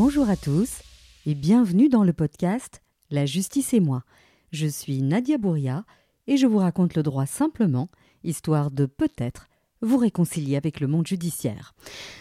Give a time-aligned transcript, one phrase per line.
[0.00, 0.82] Bonjour à tous
[1.26, 4.04] et bienvenue dans le podcast La justice et moi.
[4.52, 5.84] Je suis Nadia Bouria
[6.28, 7.88] et je vous raconte le droit simplement,
[8.22, 9.48] histoire de peut-être
[9.82, 11.74] vous réconcilier avec le monde judiciaire.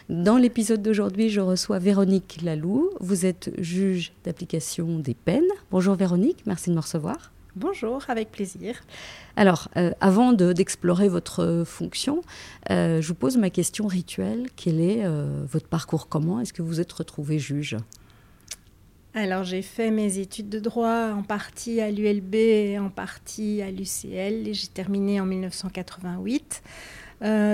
[0.10, 2.89] Dans l'épisode d'aujourd'hui, je reçois Véronique Lalou.
[3.00, 5.44] Vous êtes juge d'application des peines.
[5.70, 7.32] Bonjour Véronique, merci de me recevoir.
[7.57, 8.75] Bonjour, avec plaisir.
[9.36, 12.21] Alors, euh, avant d'explorer votre fonction,
[12.70, 14.46] euh, je vous pose ma question rituelle.
[14.56, 16.07] Quel est euh, votre parcours?
[16.07, 17.75] Comment est-ce que vous êtes retrouvé juge?
[19.16, 23.71] Alors, j'ai fait mes études de droit en partie à l'ULB et en partie à
[23.71, 26.61] l'UCL et j'ai terminé en 1988.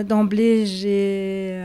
[0.05, 1.57] D'emblée, j'ai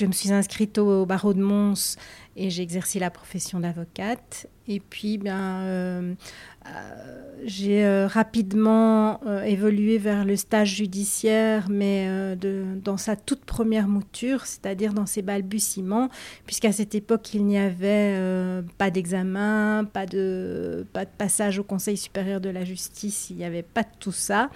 [0.00, 1.96] je me suis inscrite au, barreau de Mons
[2.34, 4.46] et j'ai exercé la profession d'avocate.
[4.66, 6.14] Et puis, ben, euh,
[6.66, 6.70] euh,
[7.44, 12.36] j'ai euh, rapidement évolué vers le stage judiciaire, mais
[12.82, 16.08] dans sa toute première mouture, c'est-à-dire dans ses balbutiements,
[16.46, 18.16] puisqu'à cette époque, il n'y avait
[18.78, 23.44] pas d'examen, pas de, pas de passage au Conseil supérieur de la justice, il n'y
[23.44, 24.48] avait pas de tout ça.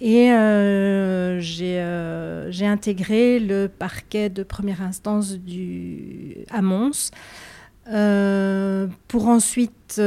[0.00, 5.36] Et euh, euh, j'ai intégré le parquet de première instance
[6.50, 7.10] à Mons
[7.92, 10.00] euh, pour ensuite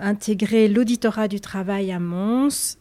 [0.00, 2.76] intégrer l'auditorat du travail à Mons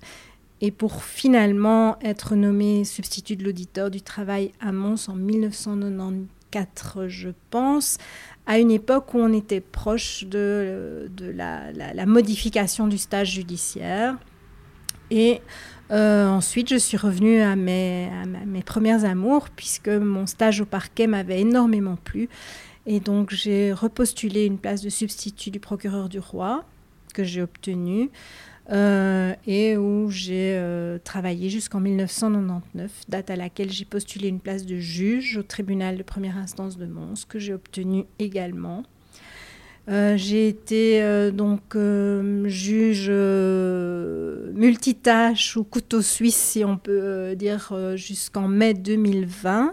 [0.62, 7.30] et pour finalement être nommé substitut de l'auditeur du travail à Mons en 1994, je
[7.50, 7.98] pense,
[8.46, 14.18] à une époque où on était proche de, la, modification du stage judiciaire.
[15.12, 15.42] Et
[15.92, 18.10] euh, ensuite, je suis revenue à mes,
[18.66, 22.30] premières amours, puisque mon stage au parquet m'avait énormément plu.
[22.86, 26.66] Et donc, j'ai repostulé une place de substitut du procureur du roi,
[27.14, 28.10] que j'ai obtenue,
[28.72, 34.66] euh, et où j'ai euh, travaillé jusqu'en 1999, date à laquelle j'ai postulé une place
[34.66, 38.84] de juge au tribunal de première instance de Mons, que j'ai obtenue également.
[39.90, 43.10] Euh, j'ai été euh, donc euh, juge
[44.54, 49.72] multitâche ou couteau suisse, si on peut dire, jusqu'en mai 2020,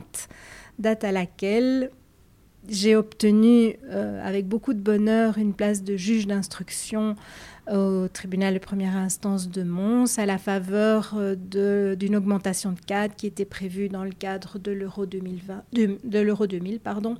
[0.79, 1.91] date à laquelle
[2.69, 3.77] j'ai obtenu
[4.23, 7.15] avec beaucoup de bonheur une place de juge d'instruction
[7.73, 13.29] au tribunal de première instance de Mons à la faveur d'une augmentation de cadre qui
[13.29, 17.17] était prévue dans le cadre de l'euro 2020 de l'euro 2000 pardon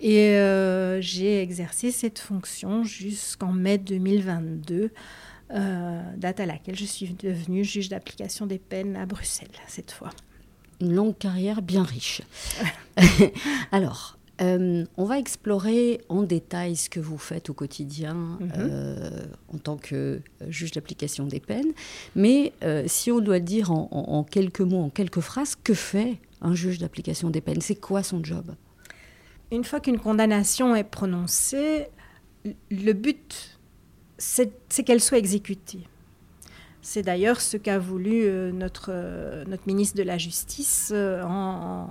[0.00, 4.90] et euh, j'ai exercé cette fonction jusqu'en mai 2022,
[5.52, 10.10] euh, date à laquelle je suis devenue juge d'application des peines à Bruxelles, cette fois.
[10.80, 12.22] Une longue carrière bien riche.
[13.72, 19.10] Alors, euh, on va explorer en détail ce que vous faites au quotidien mhm.
[19.52, 21.72] en tant que juge d'application des peines.
[22.16, 22.54] Mais
[22.86, 27.28] si on doit dire en, quelques mots, en quelques phrases, que fait un juge d'application
[27.28, 27.60] des peines?
[27.60, 28.54] C'est quoi son job?
[29.52, 31.88] Une fois qu'une condamnation est prononcée,
[32.70, 33.58] le but,
[34.18, 35.86] c'est qu'elle soit exécutée.
[36.82, 41.88] C'est d'ailleurs ce qu'a voulu euh, notre, euh, notre ministre de la Justice euh, en,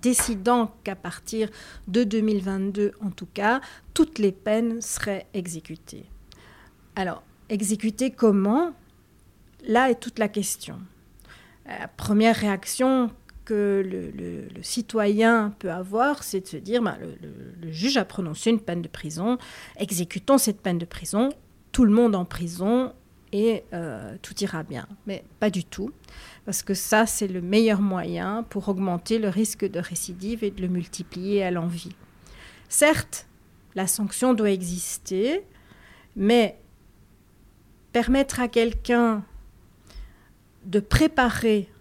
[0.00, 1.50] décidant qu'à partir
[1.88, 3.60] de 2022, en tout cas,
[3.92, 6.04] toutes les peines seraient exécutées.
[6.94, 8.72] Alors, exécutées comment?
[9.66, 10.78] Là est toute la question.
[11.96, 13.10] Première réaction
[13.44, 18.60] que le, citoyen peut avoir, c'est de se dire, ben, le, juge a prononcé une
[18.60, 19.38] peine de prison,
[19.76, 21.30] exécutons cette peine de prison,
[21.72, 22.92] tout le monde en prison
[23.32, 24.86] et euh, tout ira bien.
[25.06, 25.90] Mais pas du tout,
[26.44, 30.60] parce que ça, c'est le meilleur moyen pour augmenter le risque de récidive et de
[30.60, 31.96] le multiplier à l'envie.
[32.68, 33.26] Certes,
[33.74, 35.44] la sanction doit exister,
[36.14, 36.58] mais
[37.92, 39.24] permettre à quelqu'un
[40.64, 41.71] de préparer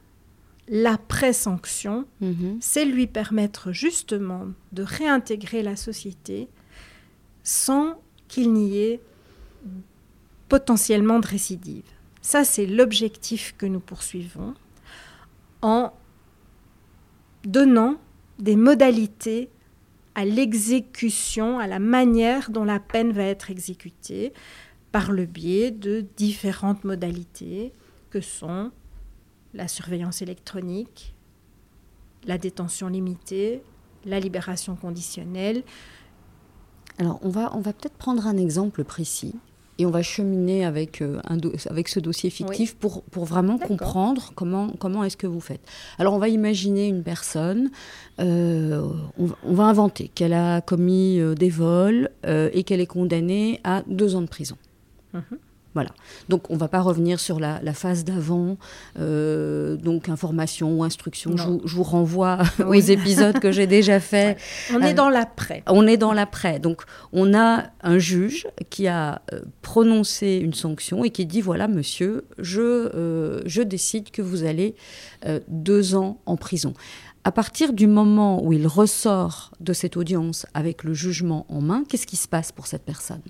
[0.72, 2.58] l'après-sanction, mhm.
[2.62, 6.48] c'est lui permettre justement de réintégrer la société
[7.44, 9.02] sans qu'il n'y ait
[10.48, 11.84] potentiellement de récidive.
[12.22, 14.54] Ça, c'est l'objectif que nous poursuivons
[15.62, 15.92] en
[17.44, 17.98] donnant
[18.40, 19.50] des modalités
[20.16, 24.34] à l'exécution, à la manière dont la peine va être exécutée,
[24.92, 27.74] par le biais de différentes modalités
[28.10, 28.72] que sont
[29.54, 31.14] la surveillance électronique,
[32.26, 33.64] la détention limitée,
[34.06, 35.64] la libération conditionnelle.
[36.98, 39.36] Alors, on va, on va peut-être prendre un exemple précis
[39.78, 41.38] et on va cheminer avec, euh, un
[41.70, 45.62] avec ce dossier fictif pour, pour vraiment comprendre comment, comment est-ce que vous faites.
[45.98, 47.72] Alors, on va imaginer une personne,
[48.20, 48.86] euh,
[49.18, 54.16] on, va inventer qu'elle a commis euh, des vols et qu'elle est condamnée à deux
[54.16, 54.58] ans de prison.
[55.14, 55.40] Mhm.
[55.74, 55.92] Voilà.
[56.28, 58.58] Donc on ne va pas revenir sur la, phase d'avant,
[59.00, 61.38] euh, donc information ou instruction.
[61.38, 64.38] Je vous, renvoie aux épisodes que j'ai déjà faits.
[64.74, 65.64] On est dans l'après.
[65.68, 66.60] On est dans l'après.
[66.60, 66.84] Donc
[67.14, 72.26] on a un juge qui a euh, prononcé une sanction et qui dit voilà monsieur,
[72.38, 74.76] je, euh, je décide que vous allez
[75.48, 76.74] deux ans en prison.
[77.24, 81.84] À partir du moment où il ressort de cette audience avec le jugement en main,
[81.88, 83.22] qu'est-ce qui se passe pour cette personne?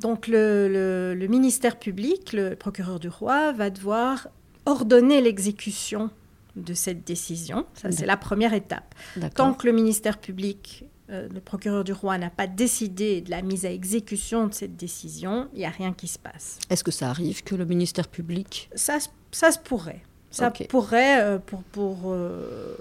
[0.00, 4.28] Donc le, ministère public, le procureur du roi, va devoir
[4.64, 6.10] ordonner l'exécution
[6.56, 7.66] de cette décision.
[7.74, 8.94] Ça, c'est la première étape.
[9.34, 13.42] Tant que le ministère public, euh, le procureur du roi, n'a pas décidé de la
[13.42, 16.58] mise à exécution de cette décision, il n'y a rien qui se passe.
[16.70, 18.70] Est-ce que ça arrive que le ministère public...
[18.74, 18.98] Ça,
[19.30, 20.02] ça se pourrait.
[20.30, 22.76] Ça pourrait, euh, pour, pour, euh,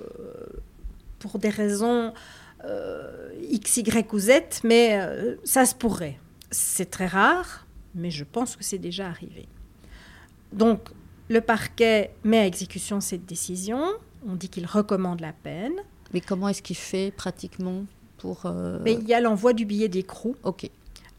[1.19, 2.13] pour des raisons
[3.41, 4.31] X, Y ou Z,
[4.63, 4.99] mais
[5.43, 6.19] ça se pourrait.
[6.51, 9.47] C'est très rare, mais je pense que c'est déjà arrivé.
[10.51, 10.89] Donc,
[11.29, 13.83] le parquet met à exécution cette décision.
[14.27, 15.73] On dit qu'il recommande la peine.
[16.13, 17.85] Mais comment est-ce qu'il fait pratiquement
[18.17, 18.45] pour...
[18.45, 20.69] Euh, mais il y a l'envoi du billet d'écrou Ok.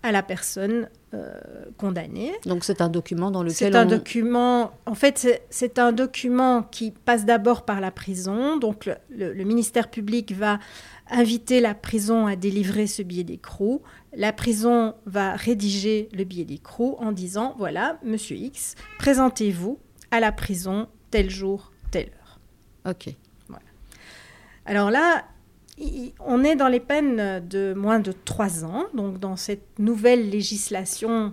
[0.06, 1.36] À la personne euh,
[1.78, 2.32] condamnée.
[2.44, 3.56] Donc c'est un document dans lequel...
[3.56, 4.70] C'est un document...
[4.86, 8.56] En fait, c'est un document qui passe d'abord par la prison.
[8.56, 10.60] Donc le ministère public va
[11.10, 13.82] inviter la prison à délivrer ce billet d'écrou.
[14.14, 19.80] La prison va rédiger le billet d'écrou en disant voilà, monsieur X, présentez-vous
[20.12, 22.40] à la prison tel jour, telle heure.
[22.88, 23.12] Ok.
[23.48, 23.64] Voilà.
[24.66, 25.24] Alors là,
[26.20, 31.32] on est dans les peines de moins de trois ans, donc dans cette nouvelle législation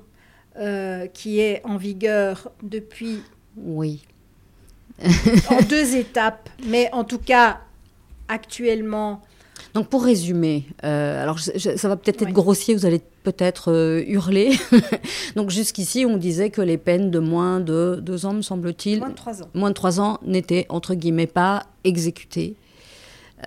[0.58, 3.20] euh, qui est en vigueur depuis.
[3.58, 4.06] Oui.
[5.50, 7.62] en deux étapes, mais en tout cas
[8.28, 9.22] actuellement
[9.74, 14.52] donc pour résumer, euh, alors ça va peut-être être grossier, vous allez peut-être euh, hurler.
[15.36, 19.10] Donc jusqu'ici, on disait que les peines de moins de deux ans, me semble-t-il, moins
[19.10, 22.56] de trois ans, moins de trois ans n'étaient entre guillemets pas exécutées.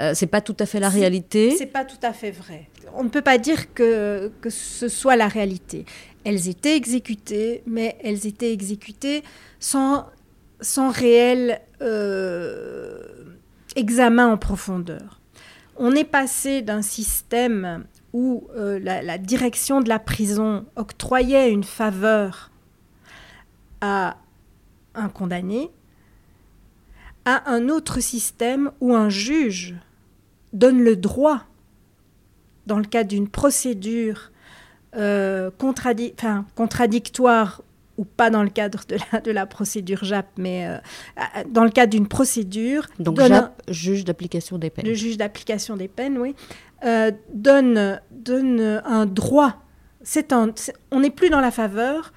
[0.00, 1.54] Euh, c'est pas tout à fait la réalité.
[1.56, 2.68] C'est pas tout à fait vrai.
[2.94, 5.84] On ne peut pas dire que, que ce soit la réalité.
[6.24, 9.22] Elles étaient exécutées, mais elles étaient exécutées
[9.60, 10.06] sans,
[10.60, 13.00] sans réel euh,
[13.76, 15.20] examen en profondeur
[15.78, 22.50] on est passé d'un système où euh, la, direction de la prison octroyait une faveur
[23.80, 24.16] à
[24.94, 25.70] un condamné
[27.24, 29.74] à un autre système où un juge
[30.56, 31.42] donne le droit,
[32.66, 34.32] dans le cadre d'une procédure
[34.96, 37.62] euh, contradictoire
[37.98, 40.78] ou pas dans le cadre de la, de la procédure JAP, mais euh,
[41.48, 42.86] dans le cadre d'une procédure.
[42.98, 44.86] Donc JAP, juge d'application des peines.
[44.86, 46.34] Le juge d'application des peines, oui.
[46.84, 49.62] Euh, donne, donne un droit.
[50.02, 52.12] C'est on n'est plus dans la faveur,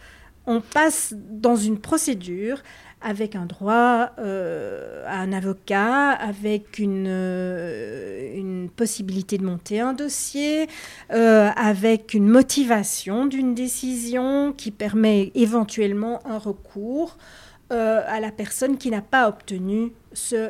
[0.46, 2.62] on passe dans une procédure
[3.02, 9.94] avec un droit euh, à un avocat, avec une, euh, une, possibilité de monter un
[9.94, 10.68] dossier,
[11.12, 17.18] euh, avec une motivation d'une décision qui permet éventuellement un recours
[17.72, 20.50] à la personne qui n'a pas obtenu ce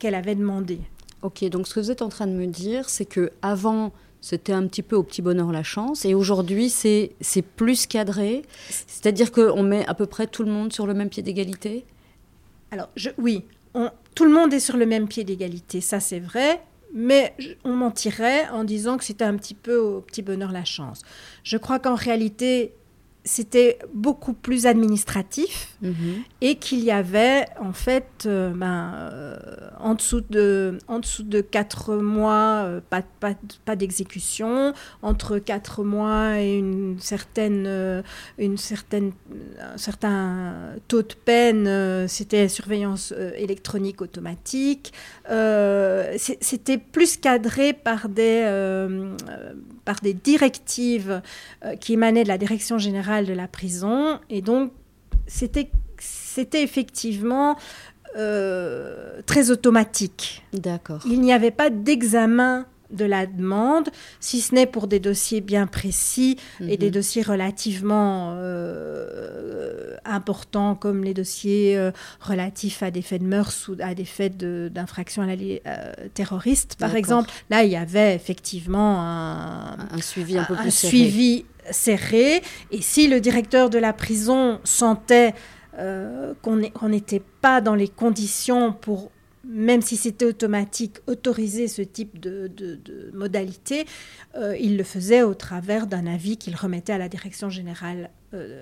[0.00, 0.80] qu'elle avait demandé.
[1.22, 3.92] Ok, donc ce que vous êtes en train de me dire, c'est que avant
[4.28, 6.04] c'était un petit peu au petit bonheur la chance.
[6.04, 7.14] Et aujourd'hui, c'est
[7.54, 8.42] plus cadré.
[8.68, 11.84] C'est-à-dire qu'on met à peu près tout le monde sur le même pied d'égalité?
[12.72, 13.44] Alors, oui,
[14.16, 16.60] tout le monde est sur le même pied d'égalité, ça c'est vrai.
[16.92, 21.02] Mais on mentirait en disant que c'était un petit peu au petit bonheur la chance.
[21.44, 22.74] Je crois qu'en réalité,
[23.26, 26.22] c'était beaucoup plus administratif mhm.
[26.40, 29.36] et qu'il y avait en fait euh, ben, euh,
[29.80, 35.82] en dessous de en dessous de quatre mois euh, pas, pas, pas d'exécution entre quatre
[35.82, 38.02] mois et une certaine
[38.38, 39.10] une certaine
[39.60, 40.54] un certain
[40.86, 44.92] taux de peine c'était surveillance électronique automatique
[46.16, 48.46] c'était plus cadré par des
[49.84, 51.22] par des directives
[51.80, 54.20] qui émanaient de la direction générale de la prison.
[54.28, 54.72] Et donc,
[55.26, 55.70] c'était
[56.62, 57.56] effectivement
[58.16, 60.42] euh, très automatique.
[60.52, 61.02] D'accord.
[61.06, 63.88] Il n'y avait pas d'examen de la demande,
[64.20, 66.92] si ce n'est pour des dossiers bien précis et des mhm.
[66.92, 73.76] dossiers relativement euh, importants comme les dossiers euh, relatifs à des faits de mœurs ou
[73.80, 75.34] à des faits d'infraction à la
[76.14, 77.28] terroriste, par exemple.
[77.50, 82.42] Là, il y avait effectivement un, un suivi un peu plus suivi serré.
[82.70, 85.34] Et si le directeur de la prison sentait
[85.78, 89.10] euh, qu'on n'était pas dans les conditions pour,
[89.44, 92.50] même si c'était automatique, autoriser ce type de,
[93.12, 93.84] modalité,
[94.36, 98.10] euh, il le faisait au travers d'un avis qu'il remettait à la direction générale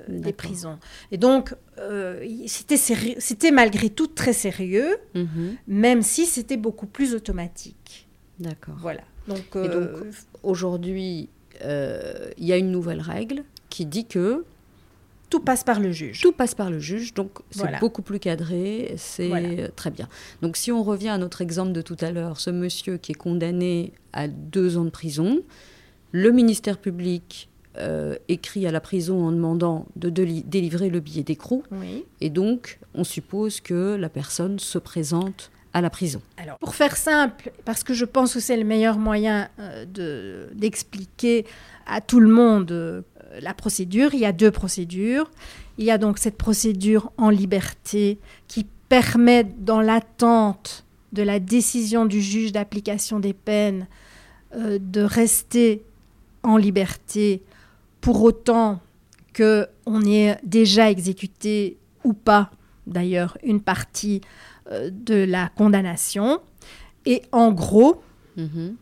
[0.09, 0.79] des prisons.
[1.11, 1.53] Et donc,
[2.47, 5.57] c'était malgré tout très sérieux, mhm.
[5.67, 8.07] même si c'était beaucoup plus automatique.
[8.39, 8.77] D'accord.
[8.79, 9.01] Voilà.
[9.27, 9.89] Donc, donc
[10.43, 11.29] aujourd'hui,
[11.63, 14.45] il y a une nouvelle règle qui dit que
[15.31, 16.21] tout passe par le juge.
[16.21, 20.09] Tout passe par le juge, donc c'est beaucoup plus cadré, c'est très bien.
[20.43, 23.17] Donc si on revient à notre exemple de tout à l'heure, ce monsieur qui est
[23.17, 25.41] condamné à deux ans de prison,
[26.13, 31.65] le ministère public euh, écrit à la prison en demandant de, délivrer le billet d'écrou,
[32.21, 36.23] et donc on suppose que la personne se présente à.
[36.37, 41.45] Alors, pour faire simple, parce que je pense que c'est le meilleur moyen euh, d'expliquer
[41.87, 43.03] à tout le monde euh,
[43.41, 44.15] la procédure.
[44.15, 45.31] Il y a deux procédures.
[45.79, 52.07] Il y a donc cette procédure en liberté qui permet, dans l'attente de la décision
[52.07, 53.89] du juge d'application des peines,
[54.55, 55.83] euh, de rester
[56.45, 57.43] en liberté
[58.01, 58.81] pour autant
[59.37, 62.51] qu'on ait déjà exécuté ou pas,
[62.87, 64.21] d'ailleurs, une partie
[64.71, 66.41] de la condamnation.
[67.07, 68.03] Et en gros,
[68.39, 68.75] mm-hmm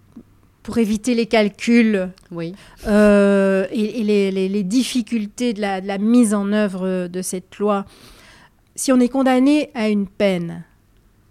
[0.63, 2.55] pour éviter les calculs oui.
[2.87, 7.85] Euh, et, les, difficultés de la, mise en œuvre de cette loi,
[8.75, 10.65] si on est condamné à une peine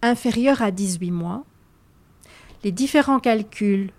[0.01, 1.45] inférieure à 18 mois,
[2.63, 3.91] les différents calculs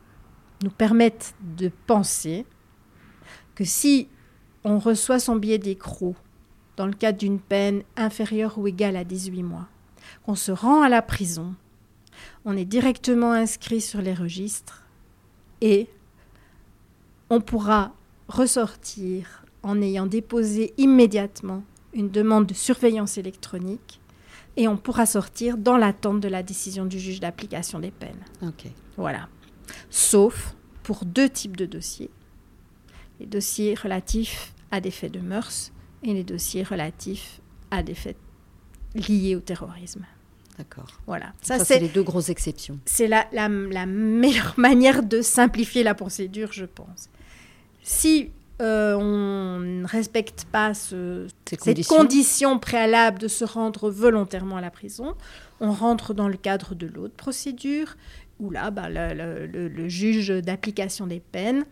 [0.63, 2.45] nous permettent de penser
[3.55, 4.09] que si
[4.65, 6.15] on reçoit son billet d'écrou
[6.77, 9.69] dans le cadre d'une peine inférieure ou égale à 18 mois,
[10.25, 11.55] qu'on se rend à la prison,
[12.45, 14.83] on est directement inscrit sur les registres,
[15.61, 15.89] et
[17.31, 17.93] on pourra
[18.29, 21.63] ressortir en ayant déposé immédiatement
[21.95, 24.01] une demande de surveillance électronique
[24.57, 28.25] et on pourra sortir dans l'attente de la décision du juge d'application des peines.
[28.43, 28.67] Ok.
[28.97, 29.29] Voilà.
[29.89, 32.11] Sauf pour deux types de dossiers.
[33.21, 37.41] Les dossiers relatifs à des faits de mœurs et les dossiers relatifs
[37.71, 38.17] à des faits
[38.95, 40.05] liés au terrorisme.
[40.59, 41.01] D'accord.
[41.07, 41.33] Voilà.
[41.41, 42.79] Ça, c'est les deux grosses exceptions.
[42.85, 47.09] C'est la, la, meilleure manière de simplifier la procédure, je pense.
[47.83, 48.31] Si
[48.61, 54.71] euh, on ne respecte pas ce, cette condition préalable de se rendre volontairement à la
[54.71, 55.15] prison,
[55.61, 57.97] on rentre dans le cadre de l'autre procédure,
[58.39, 61.65] où là, bah, le, juge d'application des peines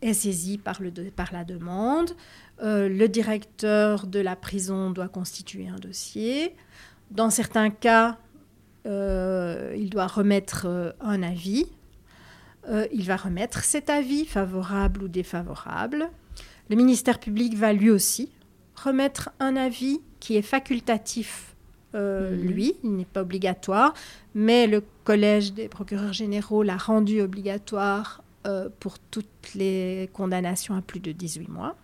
[0.00, 2.12] est saisi par, le, par la demande.
[2.62, 6.54] Euh, le directeur de la prison doit constituer un dossier.
[7.10, 8.18] Dans certains cas,
[8.86, 11.66] euh, il doit remettre euh, un avis.
[12.92, 16.10] Il va remettre cet avis, favorable ou défavorable.
[16.68, 18.30] Le ministère public va lui aussi
[18.76, 21.54] remettre un avis qui est facultatif,
[21.94, 22.42] mhm.
[22.42, 23.94] lui, il n'est pas obligatoire,
[24.34, 28.22] mais le Collège des procureurs généraux l'a rendu obligatoire
[28.80, 31.74] pour toutes les condamnations à plus de 18 mois.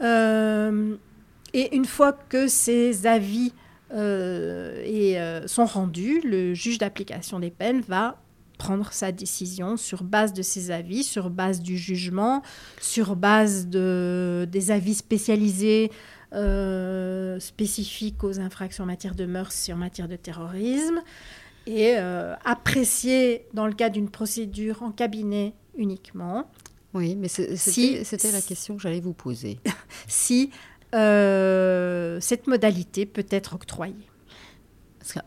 [0.00, 3.52] Et une fois que ces avis
[3.92, 8.16] euh, euh, sont rendus, le juge d'application des peines va
[8.56, 12.42] prendre sa décision sur base de ses avis, sur base du jugement,
[12.80, 15.90] sur base de, des avis spécialisés
[16.32, 21.02] euh, spécifiques aux infractions en matière de mœurs et en matière de terrorisme,
[21.66, 21.94] et
[22.44, 26.50] apprécier dans le cas d'une procédure en cabinet uniquement.
[26.94, 29.58] Oui, mais c'était la question que j'allais vous poser.
[30.08, 30.50] si
[30.94, 33.94] euh, cette modalité peut être octroyée.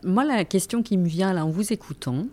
[0.04, 2.26] moi, la question qui me vient là en vous écoutant,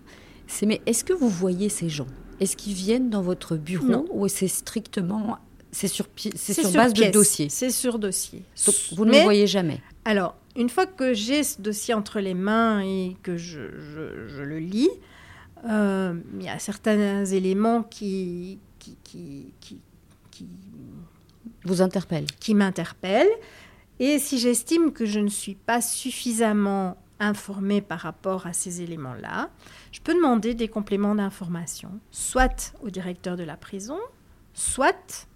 [0.47, 2.07] c'est mais est-ce que vous voyez ces gens?
[2.39, 5.37] Est-ce qu'ils viennent dans votre bureau ou c'est strictement
[5.71, 7.49] c'est sur, c'est sur, base de dossier?
[7.49, 8.43] C'est sur dossier.
[8.65, 9.81] Donc, vous ne le voyez jamais?
[10.05, 13.61] Alors, une fois que j'ai ce dossier entre les mains et que je,
[14.27, 14.89] je, le lis,
[15.65, 19.79] euh, il y a certains éléments qui, qui, qui, qui,
[20.31, 20.47] qui
[21.63, 23.29] vous interpelle Qui m'interpelle.
[23.99, 29.49] Et si j'estime que je ne suis pas suffisamment informée par rapport à ces éléments-là,
[29.91, 33.99] je peux demander des compléments d'information, soit au directeur de la prison,
[34.53, 35.27] soit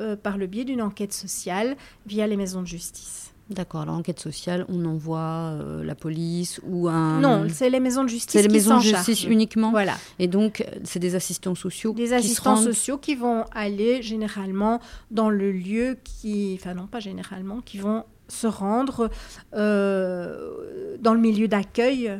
[0.00, 3.31] euh, par le biais d'une enquête sociale via les maisons de justice.
[3.52, 7.20] D'accord, l'enquête sociale, on envoie euh, la police ou un...
[7.20, 9.94] Non, c'est les maisons de justice C'est les maisons de justice uniquement Voilà.
[10.18, 14.80] Et donc, c'est des assistants sociaux Des assistants sociaux qui vont aller généralement
[15.10, 16.58] dans le lieu qui...
[16.58, 19.10] Enfin non, pas généralement, qui vont se rendre
[19.54, 22.18] euh, dans le milieu d'accueil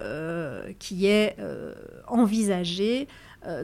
[0.00, 1.36] euh, qui est
[2.08, 3.06] envisagé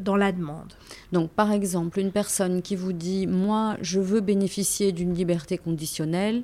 [0.01, 0.73] dans la demande.
[1.13, 6.43] Donc, par exemple, une personne qui vous dit, moi, je veux bénéficier d'une liberté conditionnelle,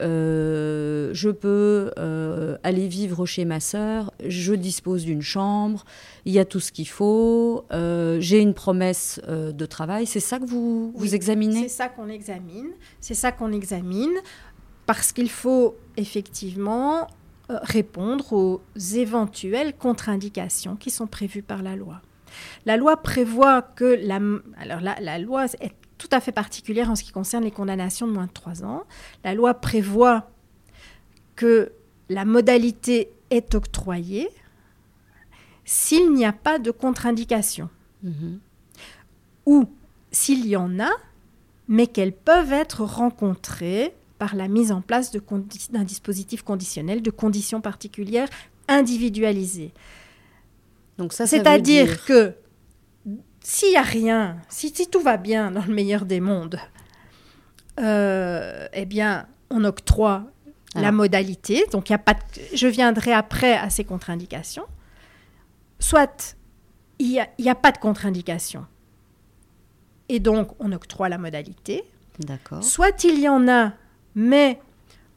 [0.00, 5.84] euh, je peux euh, aller vivre chez ma sœur, je dispose d'une chambre,
[6.24, 10.06] il y a tout ce qu'il faut, euh, j'ai une promesse de travail.
[10.06, 11.62] C'est ça que vous, vous examinez?
[11.62, 12.70] C'est ça qu'on examine.
[13.00, 14.14] C'est ça qu'on examine
[14.86, 17.06] parce qu'il faut effectivement
[17.48, 18.60] répondre aux
[18.94, 22.00] éventuelles contre-indications qui sont prévues par la loi.
[22.64, 24.20] La loi prévoit que la,
[24.56, 28.06] alors la, la loi est tout à fait particulière en ce qui concerne les condamnations
[28.06, 28.84] de moins de 3 ans.
[29.22, 30.30] La loi prévoit
[31.36, 31.72] que
[32.08, 34.30] la modalité est octroyée
[35.66, 37.68] s'il n'y a pas de contre-indication.
[38.02, 38.40] Mhm.
[39.44, 39.66] Ou
[40.10, 40.90] s'il y en a,
[41.68, 47.60] mais qu'elles peuvent être rencontrées par la mise en place d'un dispositif conditionnel de conditions
[47.60, 48.28] particulières
[48.68, 49.72] individualisées.
[50.96, 52.04] Donc ça, c'est-à-dire dire...
[52.06, 52.34] que
[53.50, 56.60] s'il n'y a rien, si, tout va bien dans le meilleur des mondes,
[57.80, 60.26] euh, eh bien, on octroie
[60.76, 61.66] la modalité.
[61.72, 62.14] Donc, y a pas
[62.54, 64.66] je viendrai après à ces contre-indications.
[65.80, 66.36] Soit
[67.00, 68.66] il n'y a, a, pas de contre-indication.
[70.08, 71.82] Et donc, on octroie la modalité.
[72.20, 72.62] D'accord.
[72.62, 73.72] Soit il y en a,
[74.14, 74.60] mais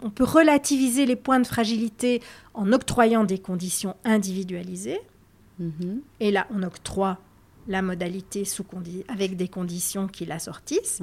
[0.02, 2.20] on peut relativiser les points de fragilité
[2.56, 5.02] en octroyant des conditions individualisées.
[5.60, 6.02] Mhm.
[6.20, 7.20] Et là, on octroie
[7.68, 8.66] la modalité sous
[9.08, 11.02] avec des conditions qui l'assortissent.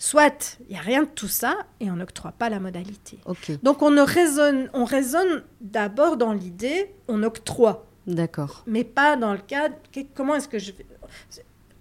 [0.00, 3.18] Soit il n'y a rien de tout ça et on n'octroie pas la modalité.
[3.62, 7.86] Donc on, ne raisonne, on raisonne d'abord dans l'idée, on octroie.
[8.06, 8.62] D'accord.
[8.66, 9.74] Mais pas dans le cadre,
[10.14, 10.86] comment est-ce que je vais...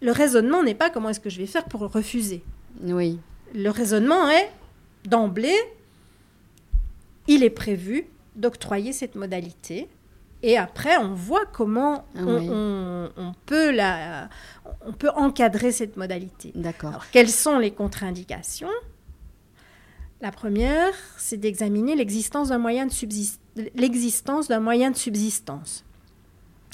[0.01, 2.43] Le raisonnement n'est pas comment est-ce que je vais faire pour refuser.
[2.83, 3.19] Oui.
[3.53, 4.51] Le raisonnement est,
[5.05, 5.57] d'emblée,
[7.27, 9.87] il est prévu d'octroyer cette modalité
[10.47, 14.29] et après, on voit comment ah on, peut la,
[14.85, 16.53] on peut encadrer cette modalité.
[16.55, 16.91] D'accord.
[16.91, 18.71] Alors, quelles sont les contre-indications?
[20.21, 22.93] La première, c'est d'examiner l'existence d'un moyen de
[23.75, 25.83] l'existence d'un moyen de subsistance.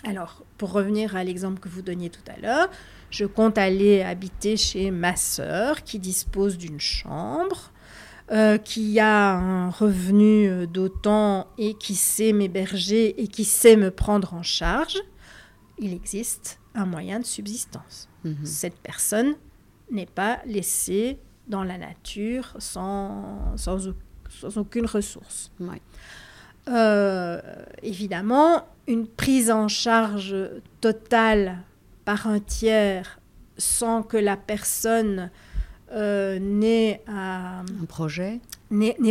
[0.06, 2.70] Alors, pour revenir à l'exemple que vous donniez tout à l'heure,
[3.10, 7.71] je compte aller habiter chez ma sœur qui dispose d'une chambre.
[8.32, 13.92] Euh, qui a un revenu euh, d'autant et qui sait m'héberger et qui sait me
[13.92, 14.98] prendre en charge,
[15.78, 18.08] il existe un moyen de subsistance.
[18.24, 18.46] Mhm.
[18.46, 19.36] Cette personne
[19.92, 23.90] n'est pas laissée dans la nature sans, sans,
[24.56, 25.52] aucune ressource.
[26.70, 27.42] Euh,
[27.82, 30.34] évidemment, une prise en charge
[30.80, 31.58] totale
[32.06, 33.20] par un tiers
[33.58, 35.30] sans que la personne
[35.93, 36.39] euh,
[37.08, 38.39] un projet,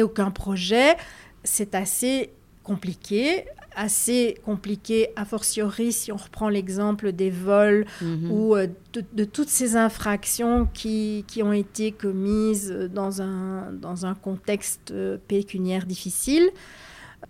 [0.02, 0.96] aucun projet,
[1.44, 2.30] c'est assez
[2.62, 8.30] compliqué, assez compliqué a fortiori si on reprend l'exemple des vols mhm.
[8.30, 14.14] ou euh, de, toutes ces infractions qui, qui, ont été commises dans un, dans un
[14.14, 16.50] contexte euh, pécuniaire difficile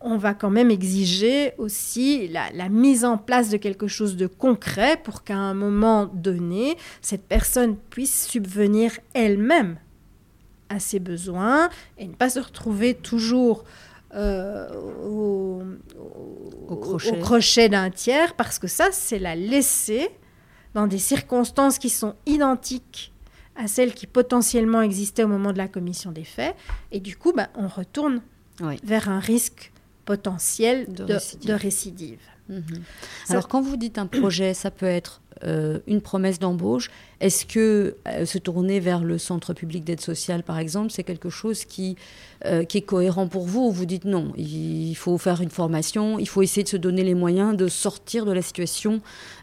[0.04, 4.96] on va quand même exiger aussi la, mise en place de quelque chose de concret
[5.02, 9.78] pour qu'à un moment donné, cette personne puisse subvenir elle-même
[10.68, 13.64] à ses besoins et ne pas se retrouver toujours
[14.14, 14.68] euh,
[15.04, 15.62] au,
[17.22, 20.10] crochet, d'un tiers, parce que ça, c'est la laisser
[20.74, 23.12] dans des circonstances qui sont identiques
[23.56, 26.54] à celles qui potentiellement existaient au moment de la commission des faits.
[26.90, 28.22] Et du coup, ben, on retourne
[28.82, 29.71] vers un risque
[30.04, 32.20] potentiel de, récidive.
[32.48, 32.62] Mhm.
[33.28, 36.90] Alors quand vous dites un projet, ça peut être euh, une promesse d'embauche.
[37.20, 41.30] Est-ce que euh, se tourner vers le centre public d'aide sociale, par exemple, c'est quelque
[41.30, 41.96] chose qui,
[42.44, 46.18] euh, qui est cohérent pour vous ou vous dites non, il faut faire une formation,
[46.20, 49.00] il faut essayer de se donner les moyens de sortir de la situation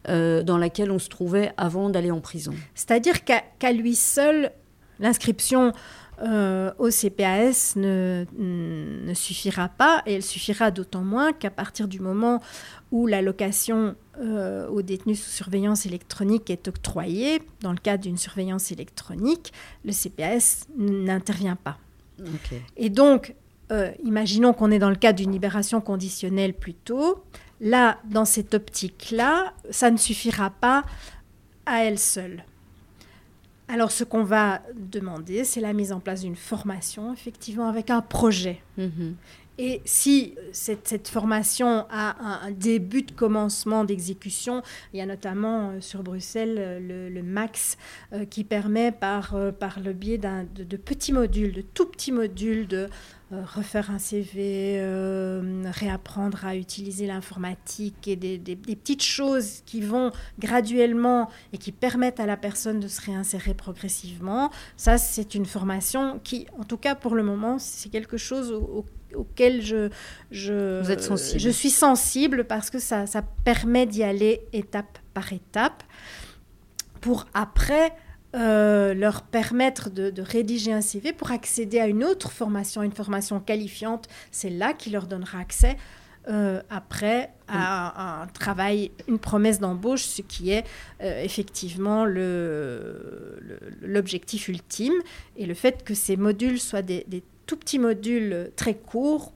[0.07, 2.53] dans laquelle on se trouvait avant d'aller en prison?
[2.73, 4.51] C'est-à-dire qu'à lui seul,
[4.99, 5.73] l'inscription
[6.21, 11.99] euh, au CPAS ne, ne, suffira pas, et elle suffira d'autant moins qu'à partir du
[11.99, 12.41] moment
[12.91, 18.71] où l'allocation euh, aux détenus sous surveillance électronique est octroyée, dans le cadre d'une surveillance
[18.71, 19.53] électronique,
[19.85, 21.77] le CPAS n'intervient pas.
[22.75, 23.33] Et donc,
[23.71, 27.23] euh, imaginons qu'on est dans le cadre d'une libération conditionnelle plutôt.
[27.61, 30.83] Là, dans cette optique-là, ça ne suffira pas
[31.65, 32.43] à elle seule.
[33.71, 38.01] Alors, ce qu'on va demander, c'est la mise en place d'une formation, effectivement, avec un
[38.01, 38.61] projet.
[38.77, 39.15] Mhm.
[39.59, 45.81] Et si cette, formation a un, début de commencement d'exécution, il y a notamment euh,
[45.81, 47.77] sur Bruxelles euh, le, MAX
[48.13, 52.67] euh, qui permet par, par le biais de, de, petits modules, de tout petits modules
[52.67, 52.87] de
[53.31, 61.29] refaire un CV, euh, réapprendre à utiliser l'informatique et des, petites choses qui vont graduellement
[61.53, 64.49] et qui permettent à la personne de se réinsérer progressivement.
[64.77, 68.51] Ça, c'est une formation qui, en tout cas pour le moment, c'est quelque chose
[69.13, 69.89] auquel je,
[70.31, 70.81] je,
[71.37, 75.83] je suis sensible parce que ça, ça permet d'y aller étape par étape
[76.99, 77.93] pour après
[78.35, 83.39] euh, leur permettre de, rédiger un CV pour accéder à une autre formation, une formation
[83.39, 84.07] qualifiante.
[84.29, 85.77] C'est là qui leur donnera accès
[86.27, 90.63] euh, après à, un travail, une promesse d'embauche, ce qui est
[91.01, 92.05] euh, effectivement
[93.81, 94.93] l'objectif ultime.
[95.35, 99.33] Et le fait que ces modules soient des, tout petits modules très courts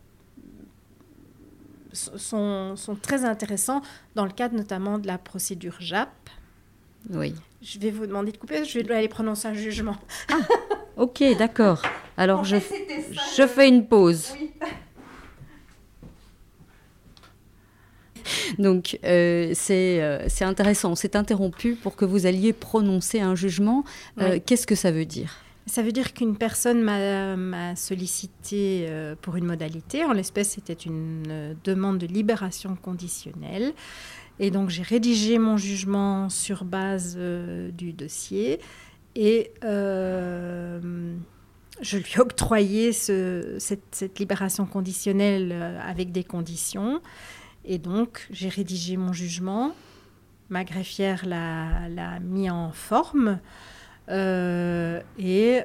[1.93, 3.82] sont, sont, très intéressants
[4.13, 6.12] dans le cadre notamment de la procédure JAP.
[7.10, 7.34] Oui.
[7.62, 9.98] Je vais vous demander de couper, je vais aller prononcer un jugement.
[10.30, 10.38] Ah,
[10.98, 11.82] ok, d'accord.
[12.18, 12.58] Alors je,
[13.38, 14.34] je fais une pause.
[18.60, 20.92] Donc euh, euh, c'est intéressant.
[20.92, 23.84] On s'est interrompu pour que vous alliez prononcer un jugement.
[24.20, 25.38] Euh, qu'est-ce que ça veut dire?
[25.66, 28.86] Ça veut dire qu'une personne m'a sollicité
[29.22, 30.04] pour une modalité.
[30.04, 33.72] En l'espèce, c'était une demande de libération conditionnelle.
[34.39, 38.60] Et donc j'ai rédigé mon jugement sur base euh, du dossier
[39.15, 41.15] et euh,
[41.82, 47.00] je lui ai octroyé cette, libération conditionnelle euh, avec des conditions.
[47.65, 49.74] Et donc j'ai rédigé mon jugement.
[50.50, 53.39] Ma greffière l'a mis en forme.
[54.10, 55.62] et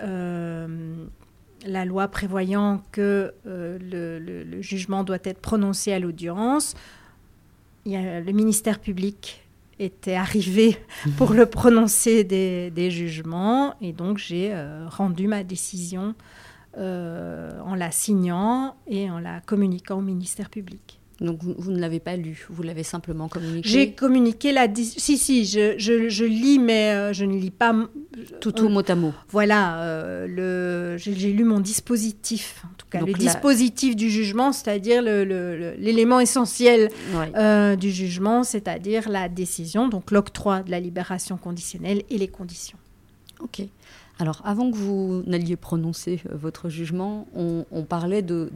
[1.66, 6.74] la loi prévoyant que le, jugement doit être prononcé à l'audience
[7.86, 9.44] le ministère public
[9.78, 10.76] était arrivé
[11.16, 16.14] pour le prononcer des, jugements et donc j'ai euh, rendu ma décision
[16.76, 20.97] euh, en la signant et en la communiquant au ministère public.
[21.20, 24.68] Donc vous, ne l'avez pas lu, vous l'avez simplement communiqué J'ai communiqué la...
[24.72, 27.74] Si, si, je, je, lis, mais euh, je ne lis pas...
[28.40, 29.12] Tout au mot à mot.
[29.30, 36.20] Voilà, euh, j'ai lu mon dispositif, en tout cas le dispositif du jugement, c'est-à-dire l'élément
[36.20, 36.88] essentiel
[37.36, 42.78] euh, du jugement, c'est-à-dire la décision, donc l'octroi de la libération conditionnelle et les conditions.
[43.40, 43.62] Ok.
[44.18, 48.48] Alors, avant que vous n'alliez prononcer euh, votre jugement, on, parlait de,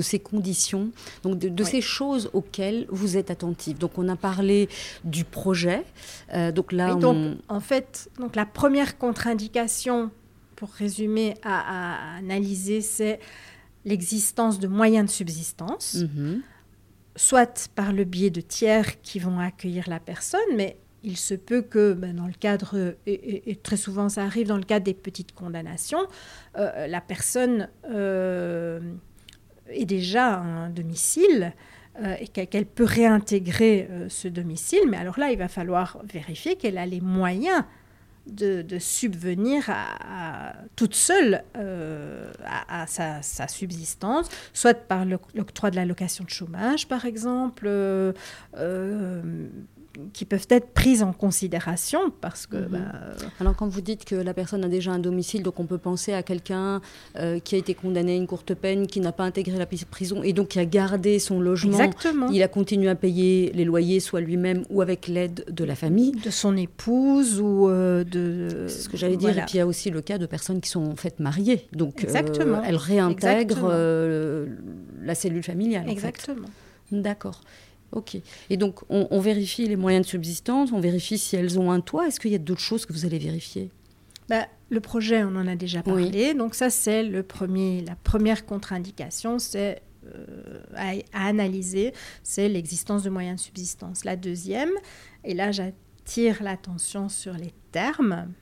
[0.00, 0.90] ces conditions,
[1.22, 3.78] donc de, ces choses auxquelles vous êtes attentif.
[3.78, 4.68] Donc, on a parlé
[5.04, 5.84] du projet.
[6.32, 6.96] Euh, donc là,
[7.48, 10.10] en fait, donc la première contre-indication,
[10.54, 13.18] pour résumer, à, analyser, c'est
[13.84, 15.96] l'existence de moyens de subsistance.
[15.96, 16.40] Mhm.
[17.16, 21.62] soit par le biais de tiers qui vont accueillir la personne, mais il se peut
[21.62, 25.32] que ben, dans le cadre, et, très souvent ça arrive dans le cadre des petites
[25.32, 26.06] condamnations,
[26.56, 28.80] euh, la personne euh,
[29.68, 31.52] est déjà un domicile
[32.02, 36.78] euh, et qu'elle peut réintégrer ce domicile, mais alors là, il va falloir vérifier qu'elle
[36.78, 37.62] a les moyens
[38.26, 46.30] de, subvenir à, toute seule à, sa, sa, subsistance, soit par l'octroi de l'allocation de
[46.30, 47.68] chômage, par exemple,
[50.12, 52.56] qui peuvent être prises en considération parce que...
[52.56, 52.68] Mhm.
[52.68, 52.78] Bah,
[53.40, 56.12] Alors quand vous dites que la personne a déjà un domicile, donc on peut penser
[56.12, 56.80] à quelqu'un
[57.16, 60.22] euh, qui a été condamné à une courte peine, qui n'a pas intégré la prison
[60.22, 61.72] et donc qui a gardé son logement.
[61.78, 62.28] Exactement.
[62.30, 66.12] Il a continué à payer les loyers, soit lui-même ou avec l'aide de la famille.
[66.12, 68.66] De son épouse ou euh, de...
[68.68, 69.30] C'est ce que j'allais dire.
[69.30, 71.68] Et puis il y a aussi le cas de personnes qui sont en fait mariées.
[71.72, 72.62] Donc euh, Exactement.
[72.62, 73.72] elles réintègrent
[75.02, 75.88] la cellule familiale.
[75.88, 76.48] Exactement.
[76.90, 77.40] D'accord.
[77.92, 78.16] Ok.
[78.50, 82.08] Et donc, on, vérifie les moyens de subsistance, on vérifie si elles ont un toit.
[82.08, 83.70] Est-ce qu'il y a d'autres choses que vous allez vérifier?
[84.28, 86.34] Bah, Le projet, on en a déjà parlé.
[86.34, 90.94] Donc, ça, c'est le premier, la première contre-indication, c'est euh, à,
[91.28, 91.92] analyser,
[92.22, 94.04] c'est l'existence de moyens de subsistance.
[94.04, 94.72] La deuxième,
[95.22, 98.32] et là, j'attire l'attention sur les termes,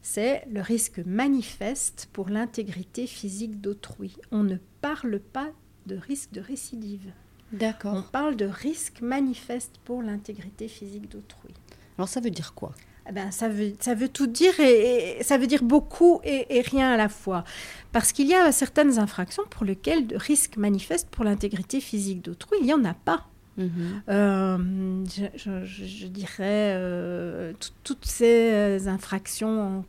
[0.00, 4.16] c'est le risque manifeste pour l'intégrité physique d'autrui.
[4.30, 5.50] On ne parle pas
[5.86, 7.12] de risque de récidive.
[7.52, 7.94] D'accord.
[7.94, 11.54] On parle de risque manifeste pour l'intégrité physique d'autrui.
[11.98, 12.72] Alors ça veut dire quoi?
[13.08, 16.92] Eh ben, ça, veut, ça veut tout dire et, ça veut dire beaucoup et, rien
[16.92, 17.44] à la fois.
[17.90, 22.58] Parce qu'il y a certaines infractions pour lesquelles de risque manifeste pour l'intégrité physique d'autrui,
[22.60, 23.26] il n'y en a pas.
[23.58, 24.02] Mhm.
[24.08, 29.84] Euh, je, dirais euh, toutes ces infractions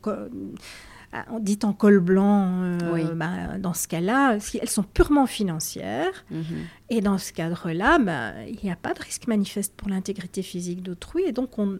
[1.40, 6.24] dites en col blanc, euh, bah, dans ce cas-là, elles sont purement financières.
[6.30, 6.44] Mhm.
[6.90, 10.82] Et dans ce cadre-là, bah, il n'y a pas de risque manifeste pour l'intégrité physique
[10.82, 11.78] d'autrui et donc on,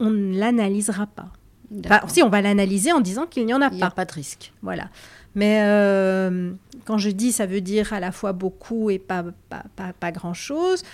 [0.00, 1.32] on ne l'analysera pas.
[1.84, 3.86] Enfin, si, on va l'analyser en disant qu'il n'y en a Il n'y pas.
[3.86, 4.52] a pas de risque.
[4.62, 4.90] Voilà.
[5.34, 6.52] Mais euh,
[6.84, 10.12] quand je dis ça veut dire à la fois beaucoup et pas, pas, pas, pas
[10.12, 10.84] grand-chose,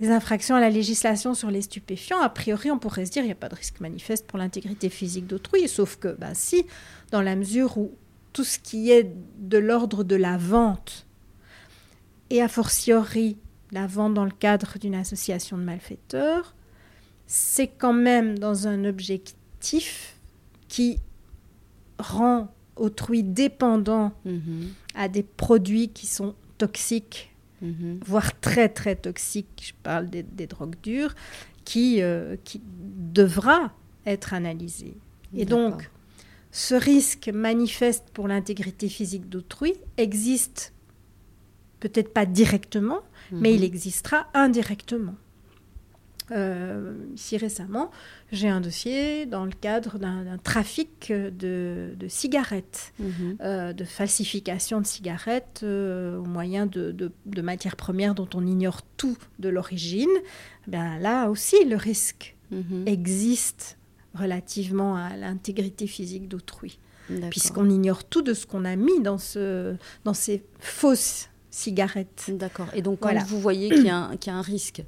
[0.00, 3.28] les infractions à la législation sur les stupéfiants, a priori, on pourrait se dire qu'il
[3.28, 6.66] n'y a pas de risque manifeste pour l'intégrité physique d'autrui, sauf que, bah, si,
[7.10, 7.92] dans la mesure où
[8.32, 11.06] tout ce qui est de l'ordre de la vente,
[12.28, 13.38] et a fortiori
[13.72, 16.54] la vente dans le cadre d'une association de malfaiteurs,
[17.26, 20.16] c'est quand même dans un objectif
[20.68, 20.98] qui
[21.98, 27.34] rend autrui dépendant Mhm, à des produits qui sont toxiques,
[27.66, 28.00] mhm.
[28.04, 31.14] voire très très toxiques, je parle des, des drogues dures,
[31.64, 33.72] qui, euh, qui devra
[34.06, 34.96] être analysé.
[35.34, 35.90] Et donc,
[36.52, 40.72] ce risque manifeste pour l'intégrité physique d'autrui existe
[41.80, 43.00] peut-être pas directement,
[43.32, 43.66] mais il Mhm.
[43.66, 45.16] existera indirectement.
[46.32, 47.90] Euh, ici récemment,
[48.32, 53.36] j'ai un dossier dans le cadre d'un trafic de, de cigarettes, Mhm.
[53.40, 58.44] euh, de falsification de cigarettes euh, au moyen de, de- de matières premières dont on
[58.46, 60.10] ignore tout de l'origine.
[60.66, 62.84] Ben là aussi, le risque Mhm.
[62.86, 63.78] existe
[64.14, 66.78] relativement à l'intégrité physique d'autrui
[67.30, 72.24] puisqu'on ignore tout de ce qu'on a mis dans, ce, dans ces fausses cigarettes.
[72.32, 72.66] D'accord.
[72.74, 73.24] Et donc, quand Voilà.
[73.24, 74.82] vous voyez qu'il y, qu'il y a un risque,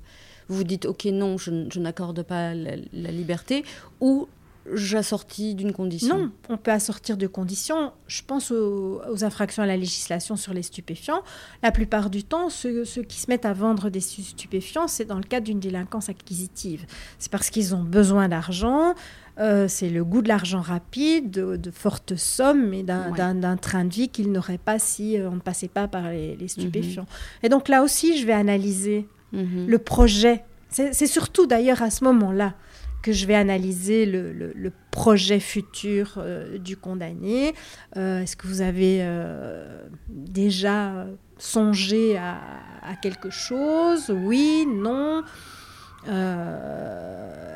[0.49, 3.65] vous vous dites, OK, non, je, n'accorde pas la, la liberté,
[4.01, 4.29] ou
[4.75, 6.19] j'assortis d'une condition?
[6.19, 7.93] Non, on peut assortir de conditions.
[8.07, 11.23] Je pense aux, aux infractions à la législation sur les stupéfiants.
[11.63, 15.05] La plupart du temps, ceux, ceux qui se mettent à vendre des stu- stupéfiants, c'est
[15.07, 16.85] dans le cadre d'une délinquance acquisitive.
[17.19, 18.95] C'est parce qu'ils ont besoin d'argent.
[19.39, 23.57] euh, c'est le goût de l'argent rapide, de, de fortes sommes et d'un Ouais.
[23.61, 26.49] train de vie qu'ils n'auraient pas si euh, on ne passait pas par les, les
[26.49, 27.07] stupéfiants.
[27.43, 29.67] Et donc là aussi, je vais analyser Mhm.
[29.67, 30.45] le projet.
[30.71, 32.55] C'est surtout d'ailleurs à ce moment-là
[33.03, 37.55] que je vais analyser le, le- projet futur euh, du condamné.
[37.97, 41.07] Euh, Est-ce que vous avez euh, déjà
[41.39, 42.41] songé à,
[43.01, 44.11] quelque chose?
[44.11, 45.23] Oui, non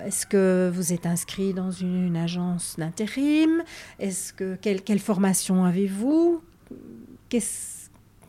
[0.07, 3.63] Est-ce que vous êtes inscrit dans une, agence d'intérim?
[3.99, 6.41] Est-ce que quelle, quelle formation avez-vous?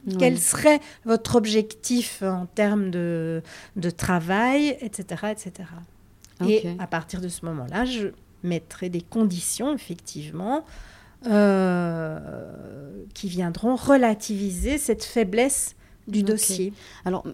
[0.05, 0.15] Ouais.
[0.19, 3.41] quel serait votre objectif en termes de,
[3.75, 5.27] de travail, etc.
[5.31, 5.69] etc.
[6.45, 8.09] Et à partir de ce moment-là, je
[8.43, 10.65] mettrai des conditions, effectivement,
[11.27, 12.19] euh,
[13.13, 15.75] qui viendront relativiser cette faiblesse
[16.07, 16.73] du dossier.
[17.05, 17.25] Alors,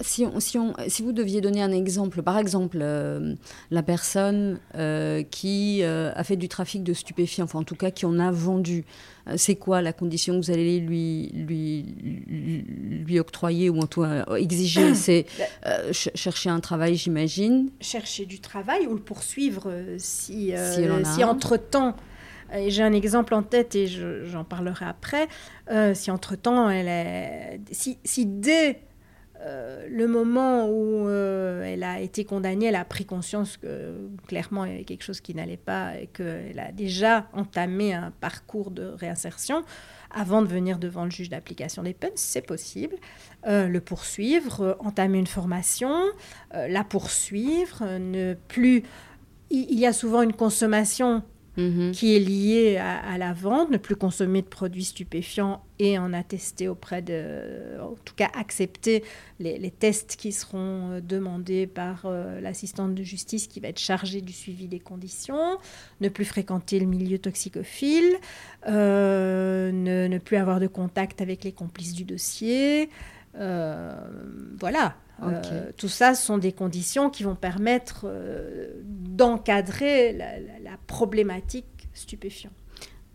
[0.00, 3.34] si, on, si, on, si vous deviez donner un exemple, par exemple, euh,
[3.70, 7.90] la personne euh, qui euh, a fait du trafic de stupéfiants, enfin en tout cas
[7.90, 8.84] qui en a vendu,
[9.36, 11.84] c'est quoi la condition que vous allez lui, lui,
[13.06, 14.94] lui, octroyer ou en tout cas exiger?
[14.94, 15.26] C'est
[15.92, 17.70] ch- chercher un travail, j'imagine.
[17.80, 21.94] Chercher du travail ou le poursuivre si, Si si entre-temps,
[22.54, 25.28] et j'ai un exemple en tête et je- j'en parlerai après,
[25.70, 28.80] euh, si entre-temps, elle est, si, si dès
[29.44, 34.64] euh, le moment où euh, elle a été condamnée, elle a pris conscience que clairement
[34.64, 38.70] il y avait quelque chose qui n'allait pas et qu'elle a déjà entamé un parcours
[38.70, 39.62] de réinsertion
[40.10, 42.96] avant de venir devant le juge d'application des peines, c'est possible.
[43.46, 45.92] Euh, le poursuivre, entamer une formation,
[46.52, 48.84] la poursuivre, ne plus...
[49.50, 51.22] Il y a souvent une consommation
[51.56, 51.92] Mhm.
[51.92, 56.12] qui est liée à, à la vente, ne plus consommer de produits stupéfiants et en
[56.12, 59.04] attester auprès de, en tout cas accepter
[59.38, 63.78] les, les tests qui seront euh, demandés par euh, l'assistante de justice qui va être
[63.78, 65.58] chargée du suivi des conditions,
[66.00, 68.16] ne plus fréquenter le milieu toxicophile,
[68.68, 72.90] euh, ne, ne plus avoir de contact avec les complices du dossier.
[73.38, 73.94] euh,
[74.58, 74.96] voilà.
[75.22, 75.28] Ok.
[75.52, 80.53] Euh, tout ça sont des conditions qui vont permettre euh, d'encadrer la
[80.86, 82.50] problématique stupéfiant.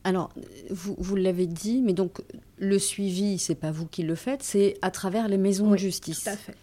[0.04, 0.32] Alors,
[0.70, 2.22] vous, vous l'avez dit, mais donc
[2.58, 6.24] le suivi, c'est pas vous qui le faites, c'est à travers les maisons de justice.
[6.24, 6.56] Tout à fait.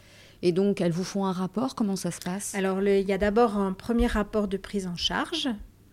[0.42, 2.54] Et donc, elles vous font un rapport Comment ça se passe?
[2.54, 5.48] Alors, le- il y a d'abord un premier rapport de prise en charge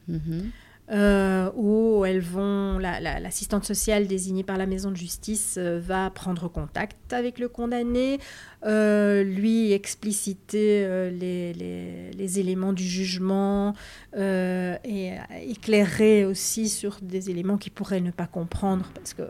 [0.08, 0.52] Mhm.
[0.91, 5.80] Euh, où elles vont, la- la- l'assistante sociale désignée par la maison de justice euh,
[5.82, 8.19] va prendre contact avec le condamné,
[8.65, 13.74] euh, lui expliciter les, les- les éléments du jugement
[14.15, 15.12] et
[15.48, 19.24] éclairer aussi sur des éléments qu'il pourrait ne pas comprendre parce que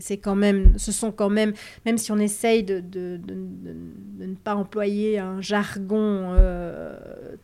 [0.00, 1.52] c'est quand même, ce sont quand même,
[1.86, 3.76] même si on essaye de, de- de- de-
[4.20, 6.34] de ne pas employer un jargon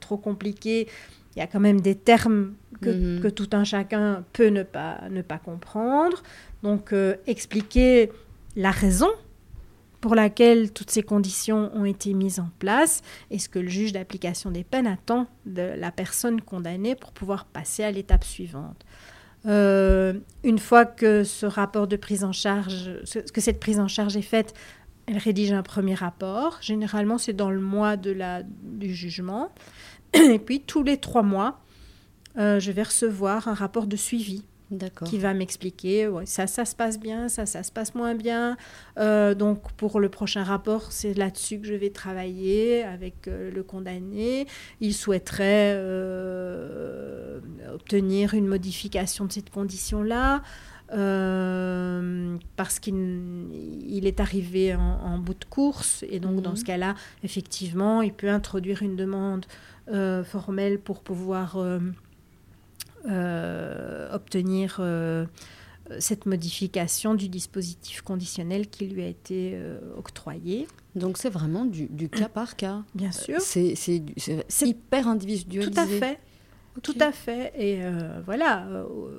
[0.01, 0.89] trop compliqué,
[1.37, 3.21] il y a quand même des termes que, Mhm.
[3.21, 6.23] que tout un chacun peut ne pas, ne pas comprendre.
[6.63, 8.11] Donc, euh, expliquer
[8.57, 9.09] la raison
[10.01, 13.93] pour laquelle toutes ces conditions ont été mises en place et ce que le juge
[13.93, 18.85] d'application des peines attend de la personne condamnée pour pouvoir passer à l'étape suivante.
[19.47, 22.91] Euh, une fois que ce rapport de prise en charge,
[23.33, 24.55] que cette prise en charge est faite,
[25.07, 26.59] elle rédige un premier rapport.
[26.63, 29.51] Généralement, c'est dans le mois de la, du jugement.
[30.33, 31.61] Et puis, tous les trois mois,
[32.39, 34.45] euh, je vais recevoir un rapport de suivi
[35.05, 38.57] qui va m'expliquer ça, ça se passe bien, ça, ça se passe moins bien.
[38.99, 43.63] Euh, donc, pour le prochain rapport, c'est là-dessus que je vais travailler avec euh, le
[43.63, 44.47] condamné.
[44.81, 47.41] Il souhaiterait euh,
[47.73, 50.43] obtenir une modification de cette condition-là.
[52.57, 56.57] parce qu'il est arrivé en, bout de course et donc dans mhm.
[56.57, 59.47] ce cas-là, effectivement, il peut introduire une demande
[59.87, 61.57] formelle pour pouvoir
[63.07, 65.27] euh, obtenir euh,
[65.99, 70.67] cette modification du dispositif conditionnel qui lui a été euh, octroyé.
[70.95, 72.83] Donc c'est vraiment du, cas par cas.
[72.95, 73.43] Bien sûr.
[73.43, 73.69] C'est
[74.63, 75.71] hyper individualisé.
[75.71, 76.19] Tout à fait.
[76.83, 77.53] Tout à fait.
[77.59, 77.83] Et
[78.25, 78.67] voilà,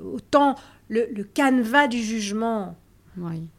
[0.04, 0.56] autant
[0.90, 2.76] le, le, canevas du jugement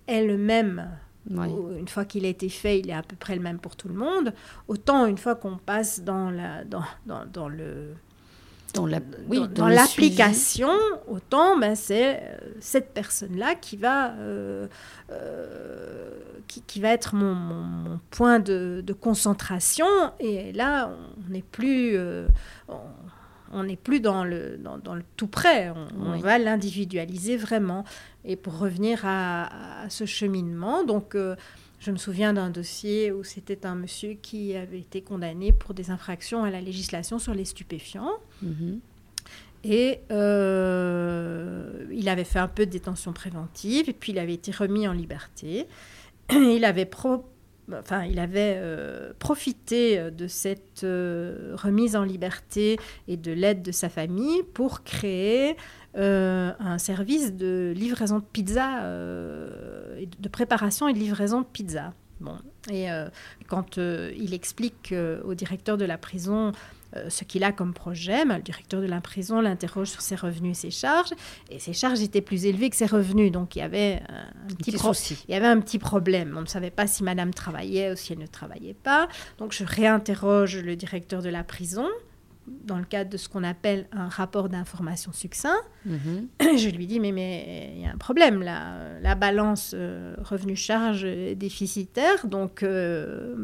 [0.09, 0.91] est le même.
[1.31, 3.89] Une fois qu'il a été fait, il est à peu près le même pour tout
[3.89, 4.33] le monde.
[4.69, 7.95] Autant une fois qu'on passe dans, la, dans, dans, dans le
[8.75, 10.69] dans la, dans, l'application,
[11.09, 14.67] autant ben, c'est euh, cette personne-là qui va euh,
[15.11, 16.11] euh,
[16.47, 19.87] qui, qui, va être mon, mon, point de, de, concentration.
[20.21, 21.99] Et là on n'est plus
[22.69, 22.77] on
[23.65, 27.85] n'est plus dans le, dans, dans, le tout près, on, va l'individualiser vraiment.
[28.25, 31.17] Et pour revenir à, à ce cheminement, donc
[31.79, 35.91] je me souviens d'un dossier où c'était un monsieur qui avait été condamné pour des
[35.91, 38.15] infractions à la législation sur les stupéfiants.
[38.43, 38.81] Mhm.
[39.65, 44.53] Et euh, il avait fait un peu de détention préventive, et puis il avait été
[44.53, 45.67] remis en liberté.
[46.31, 46.87] il avait,
[47.73, 53.73] enfin, il avait euh, profité de cette euh, remise en liberté et de l'aide de
[53.73, 55.57] sa famille pour créer
[55.97, 61.95] euh, un service de livraison de pizza, euh, de préparation et de livraison de pizza.
[62.21, 62.37] Bon.
[62.71, 63.09] Et euh,
[63.49, 66.53] quand il explique au directeur de la prison
[67.09, 70.61] ce qu'il a comme projet, le directeur de la prison l'interroge sur ses revenus et
[70.61, 71.13] ses charges,
[71.51, 74.73] et ses charges étaient plus élevées que ses revenus, donc il y avait un, petit,
[74.73, 76.35] petit il y avait un petit problème.
[76.37, 79.09] On ne savait pas si Madame travaillait ou si elle ne travaillait pas.
[79.39, 81.87] Donc je réinterroge le directeur de la prison
[82.47, 85.61] dans le cadre de ce qu'on appelle un rapport d'information succinct.
[85.85, 86.29] Mhm.
[86.41, 88.99] Je lui dis, mais mais il y a un problème là.
[89.01, 93.35] La balance euh, revenu-charge est déficitaire, donc euh,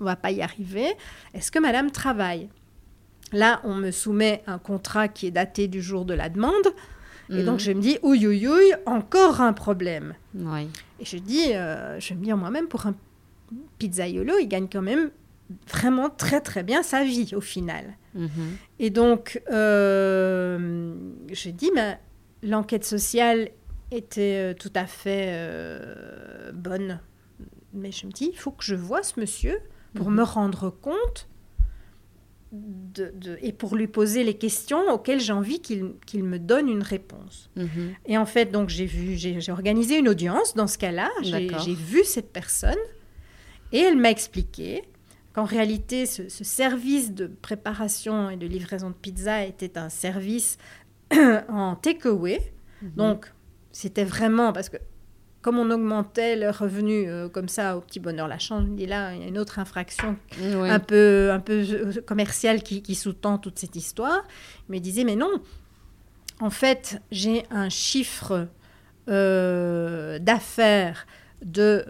[0.00, 0.86] on va pas y arriver.
[1.32, 2.48] Est-ce que madame travaille?
[3.32, 6.68] Là, on me soumet un contrat qui est daté du jour de la demande.
[7.30, 7.60] Et donc, mhm.
[7.60, 10.14] je me dis, ouïe, ouïe, ouïe, encore un problème.
[11.00, 12.94] Et je dis, euh, je me dis moi-même, pour un
[13.78, 15.10] pizzaiolo, il gagne quand même
[15.68, 17.96] vraiment très très bien sa vie au final.
[18.14, 18.56] Mhm.
[18.78, 20.94] Et donc, euh,
[21.32, 21.98] je dis, mais
[22.42, 23.48] l'enquête sociale
[23.90, 27.00] était euh, tout à fait euh, bonne.
[27.72, 29.58] Mais je me dis, il faut que je vois ce monsieur
[29.94, 30.16] pour mhm.
[30.16, 31.28] me rendre compte
[32.54, 37.50] de, et pour lui poser les questions auxquelles j'ai envie qu'il me donne une réponse.
[37.56, 37.94] Mhm.
[38.06, 41.10] Et en fait, donc j'ai vu, j'ai organisé une audience dans ce cas-là.
[41.22, 42.78] J'ai vu cette personne
[43.72, 44.84] et elle m'a expliqué
[45.32, 50.58] qu'en réalité, ce, service de préparation et de livraison de pizza était un service
[51.48, 52.40] en takeaway.
[52.82, 52.90] Mhm.
[52.96, 53.32] Donc,
[53.72, 54.76] c'était vraiment parce que
[55.44, 59.20] comme on augmentait le revenu euh, comme ça au petit bonheur la chance, là, il
[59.20, 63.76] y a une autre infraction un peu, un peu euh, commerciale qui, sous-tend toute cette
[63.76, 64.24] histoire.
[64.70, 65.42] Il me disait, mais non,
[66.40, 68.48] en fait, j'ai un chiffre
[69.10, 71.06] euh, d'affaires
[71.44, 71.84] de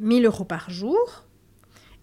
[0.00, 1.26] 1000 euros par jour.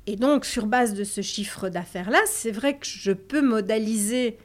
[0.07, 4.37] Et donc, sur base de ce chiffre d'affaires-là, c'est vrai que je peux modaliser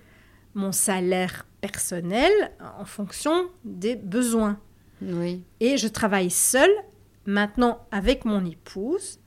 [0.54, 2.32] mon salaire personnel
[2.80, 4.58] en fonction des besoins.
[5.02, 5.42] Oui.
[5.60, 6.70] Et je travaille seule,
[7.26, 9.18] maintenant avec mon épouse,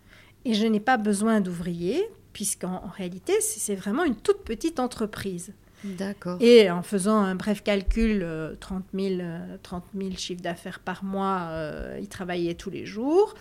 [0.46, 2.04] et je n'ai pas besoin d'ouvriers,
[2.34, 5.54] puisqu'en réalité, c'est vraiment une toute petite entreprise.
[5.84, 6.38] D'accord.
[6.42, 8.26] Et en faisant un bref calcul,
[8.60, 9.22] 30, 000,
[9.64, 9.84] 30
[10.18, 13.34] chiffres d'affaires par mois, euh, il travaillait tous les jours.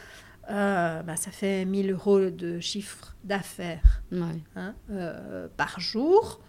[0.51, 6.41] Euh, bah, ça fait 1000 euros de chiffre d'affaires hein, euh, par jour.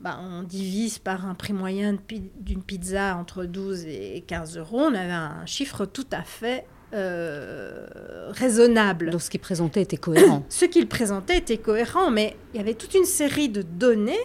[0.00, 1.96] Bah, on divise par un prix moyen
[2.38, 4.78] d'une pizza entre 12 et 15 euros.
[4.78, 7.86] On avait un chiffre tout à fait euh,
[8.30, 9.10] raisonnable.
[9.10, 10.44] Donc ce qu'il présentait était cohérent.
[10.48, 14.16] ce qu'il présentait était cohérent, mais il y avait toute une série de données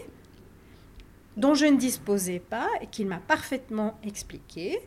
[1.37, 4.79] dont je ne disposais pas et qu'il m'a parfaitement expliqué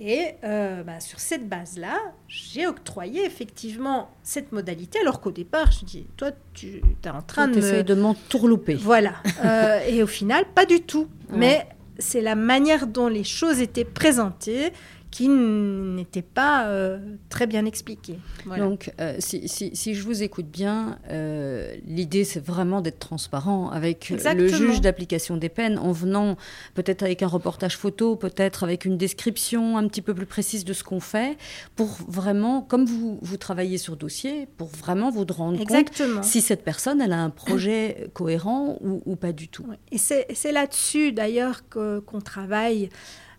[0.00, 5.84] Et euh, bah, sur cette base-là, j'ai octroyé effectivement cette modalité, alors qu'au départ, je
[5.84, 7.82] dis, toi, tu es en train de me...
[7.82, 8.74] de m'entourlouper.
[8.74, 9.14] Voilà.
[9.44, 11.06] Euh, et au final, pas du tout.
[11.30, 11.68] Mais
[11.98, 14.72] c'est la manière dont les choses étaient présentées
[15.14, 16.98] qui n'était pas euh,
[17.28, 18.18] très bien expliqué.
[18.58, 24.10] Donc, euh, si, si, je vous écoute bien, euh, l'idée, c'est vraiment d'être transparent avec
[24.10, 26.36] le juge d'application des peines, en venant
[26.74, 30.72] peut-être avec un reportage photo, peut-être avec une description un petit peu plus précise de
[30.72, 31.38] ce qu'on fait,
[31.76, 36.14] pour vraiment, comme vous, vous travaillez sur dossier, pour vraiment vous rendre Exactement.
[36.16, 39.64] compte si cette personne, elle a un projet cohérent ou, ou, pas du tout.
[39.92, 42.88] Et c'est là-dessus, d'ailleurs, qu'on travaille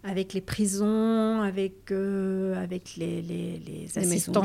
[0.05, 4.43] avec les prisons, avec, euh, avec les, les, les assistants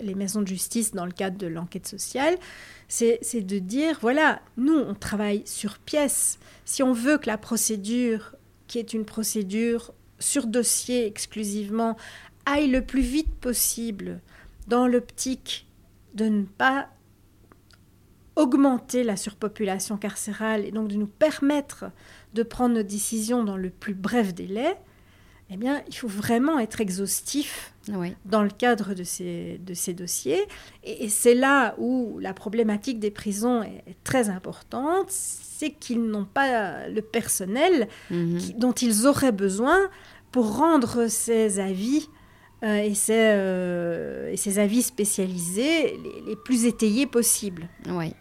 [0.00, 2.36] les maisons de justice dans le cadre de l'enquête sociale,
[2.86, 6.38] c'est de dire, voilà, nous, on travaille sur pièce.
[6.64, 8.36] Si on veut que la procédure,
[8.68, 11.96] qui est une procédure sur dossier exclusivement,
[12.46, 14.20] aille le plus vite possible
[14.68, 15.66] dans l'optique
[16.14, 16.88] de ne pas
[18.36, 21.86] augmenter la surpopulation carcérale et donc de nous permettre
[22.34, 24.76] de prendre nos décisions dans le plus bref délai,
[25.50, 27.74] eh bien, il faut vraiment être exhaustif
[28.24, 30.42] dans le cadre de ces, de ces dossiers.
[30.82, 36.88] Et, c'est là où la problématique des prisons est, très importante, c'est qu'ils n'ont pas
[36.88, 38.38] le personnel mhm.
[38.56, 39.78] dont ils auraient besoin
[40.32, 42.08] pour rendre ces avis
[42.62, 47.68] euh, et, ces, euh, et, ces, avis spécialisés les, les plus étayés possibles.
[47.88, 48.14] Oui.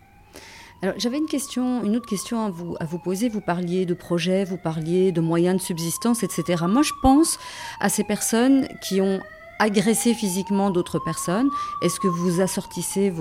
[0.84, 3.30] Alors, j'avais une question, une autre question à vous, à vous poser.
[3.30, 6.66] Vous parliez de projets, vous parliez de moyens de subsistance, etc.
[6.68, 7.40] Moi, je pense
[7.80, 9.22] à ces personnes qui ont
[9.60, 11.48] agressé physiquement d'autres personnes.
[11.84, 13.14] Est-ce que vous assortissez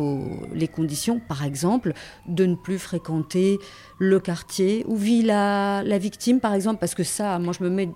[0.53, 1.93] les conditions, par exemple,
[2.27, 3.61] de ne plus fréquenter
[4.01, 6.81] le quartier où vit la, la victime, par exemple?
[6.81, 7.91] Parce que ça, moi, je me mets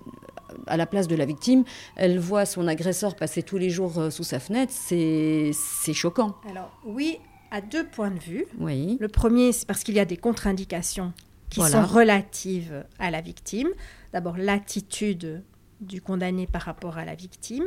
[0.67, 1.65] à la place de la victime,
[1.97, 5.51] elle voit son agresseur passer tous les jours euh, sous sa fenêtre, c'est
[5.93, 6.35] choquant.
[6.49, 7.19] Alors oui,
[7.51, 8.45] à deux points de vue.
[8.59, 8.97] Oui.
[8.99, 11.13] Le premier, c'est parce qu'il y a des contre-indications
[11.49, 13.69] qui sont relatives à la victime.
[14.13, 15.43] D'abord, l'attitude
[15.79, 17.65] du condamné par rapport à la victime.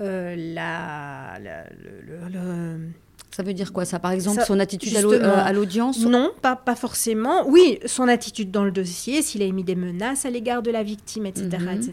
[0.00, 2.90] Euh, la, le,
[3.30, 3.98] ça veut dire quoi ça?
[3.98, 6.04] Par exemple, son attitude euh, à l'audience?
[6.04, 7.46] Non, pas, pas forcément.
[7.46, 10.82] Oui, son attitude dans le dossier, s'il a émis des menaces à l'égard de la
[10.82, 11.48] victime, etc.
[11.74, 11.92] etc.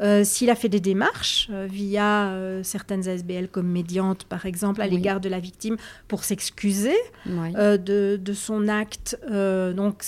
[0.00, 4.80] Euh, s'il a fait des démarches euh, via euh, certaines ASBL comme médiante, par exemple,
[4.80, 5.76] à l'égard de la victime
[6.06, 9.18] pour s'excuser de, son acte.
[9.28, 10.04] donc,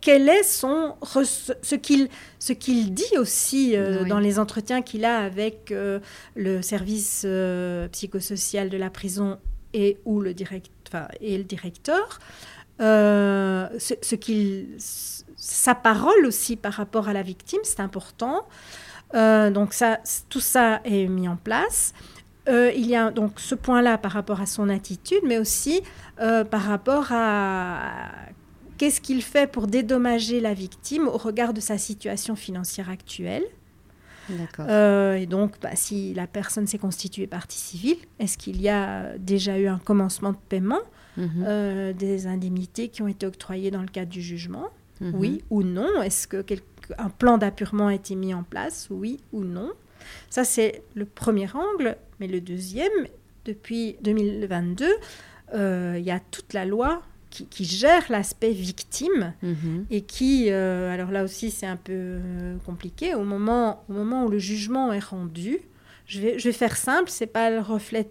[0.00, 2.08] quel est son ce qu'il
[2.38, 3.74] ce qu'il dit aussi
[4.08, 5.72] dans les entretiens qu'il a avec
[6.34, 7.26] le service
[7.92, 9.38] psychosocial de la prison
[9.74, 10.70] et ou le direct
[11.20, 12.18] et le directeur
[12.78, 18.46] ce, ce qu'il sa parole aussi par rapport à la victime c'est important
[19.14, 19.98] euh, donc ça,
[20.28, 21.92] tout ça est mis en place.
[22.48, 25.82] Euh, il y a donc ce point-là par rapport à son attitude, mais aussi
[26.20, 28.10] euh, par rapport à
[28.82, 33.44] qu'est-ce qu'il fait pour dédommager la victime au regard de sa situation financière actuelle.
[35.16, 39.56] et donc, bah, si la personne s'est constituée partie civile, est-ce qu'il y a déjà
[39.56, 40.80] eu un commencement de paiement
[41.16, 41.92] mhm.
[41.92, 44.68] des indemnités qui ont été octroyées dans le cadre du jugement
[45.00, 45.14] mhm.
[45.14, 46.66] Oui ou non Est-ce que quelque
[46.98, 49.70] un plan d'appurement a été mis en place, oui ou non.
[50.28, 51.96] Ça, c'est le premier angle.
[52.18, 52.90] Mais le deuxième,
[53.44, 54.86] depuis 2022,
[55.54, 57.02] euh, il y a toute la loi
[57.32, 59.86] qui, gère l'aspect victime mhm.
[59.90, 64.26] et qui, euh, alors là aussi c'est un peu euh, compliqué, au moment, au moment
[64.26, 65.58] où le jugement est rendu,
[66.06, 68.08] je vais, je vais faire simple, c'est pas le reflet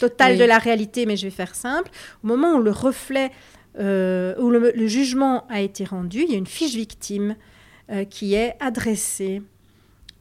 [0.00, 1.90] total de la réalité, mais je vais faire simple,
[2.22, 3.30] au moment où le reflet,
[3.78, 7.36] où le, jugement a été rendu, il y a une fiche victime
[7.88, 9.42] euh, qui est adressée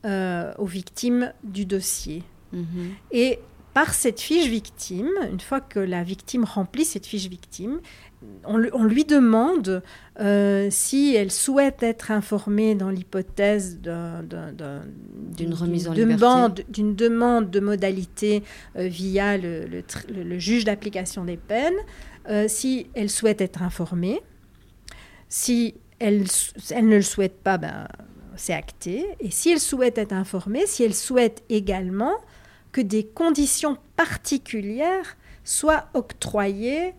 [0.05, 2.21] euh, aux victimes du dossier.
[2.53, 2.93] Mhm.
[3.09, 3.39] Et
[3.73, 7.79] par cette fiche victime, une fois que la victime remplit cette fiche victime,
[8.45, 9.81] on, lui demande
[10.19, 17.59] euh, si elle souhaite être informée dans l'hypothèse d'une remise en liberté, d'une demande de
[17.59, 18.43] modalité
[18.75, 21.73] via le, le, juge d'application des peines,
[22.47, 24.21] si elle souhaite être informée,
[25.29, 27.87] si elle, ne le souhaite pas, ben,
[28.35, 29.05] c'est acté.
[29.19, 32.15] Et si elle souhaite être informée, si elle souhaite également
[32.71, 36.93] que des conditions particulières soient octroyées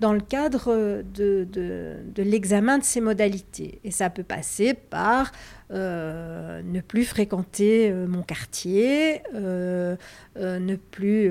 [0.00, 3.80] dans le cadre de, l'examen de ces modalités.
[3.84, 5.30] Et ça peut passer par
[5.70, 9.96] euh, ne plus fréquenter euh, mon quartier, euh,
[10.36, 11.30] ne plus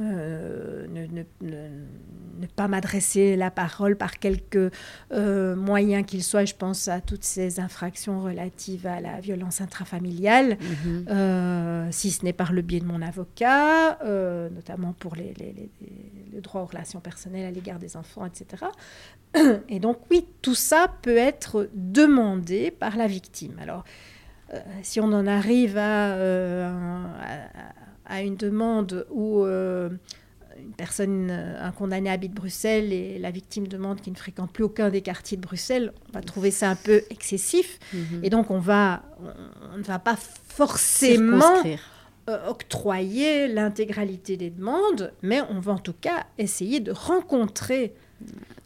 [0.00, 4.70] euh, ne, pas m'adresser la parole par quelque
[5.12, 6.44] euh, moyen qu'il soit.
[6.44, 11.04] Je pense à toutes ces infractions relatives à la violence intrafamiliale, mhm.
[11.08, 13.98] euh, si ce n'est par le biais de mon avocat,
[14.54, 15.34] notamment pour les,
[16.32, 18.66] le droit aux relations personnelles à l'égard des enfants, etc.
[19.68, 23.56] Et donc oui, tout ça peut être demandé par la victime.
[23.60, 23.84] Alors,
[24.82, 29.90] si on en arrive à, à une demande où euh,
[30.58, 34.90] une personne, un condamné habite Bruxelles et la victime demande qu'il ne fréquente plus aucun
[34.90, 37.78] des quartiers de Bruxelles, on va trouver ça un peu excessif.
[37.92, 38.20] Mhm.
[38.22, 39.02] Et donc on, va,
[39.74, 41.62] on, ne va pas forcément
[42.28, 47.94] euh, octroyer l'intégralité des demandes, mais on va en tout cas essayer de rencontrer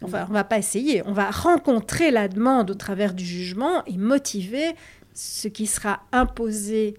[0.03, 3.97] Enfin, on va pas essayer, on va rencontrer la demande au travers du jugement et
[3.97, 4.75] motiver
[5.15, 6.95] ce qui sera imposé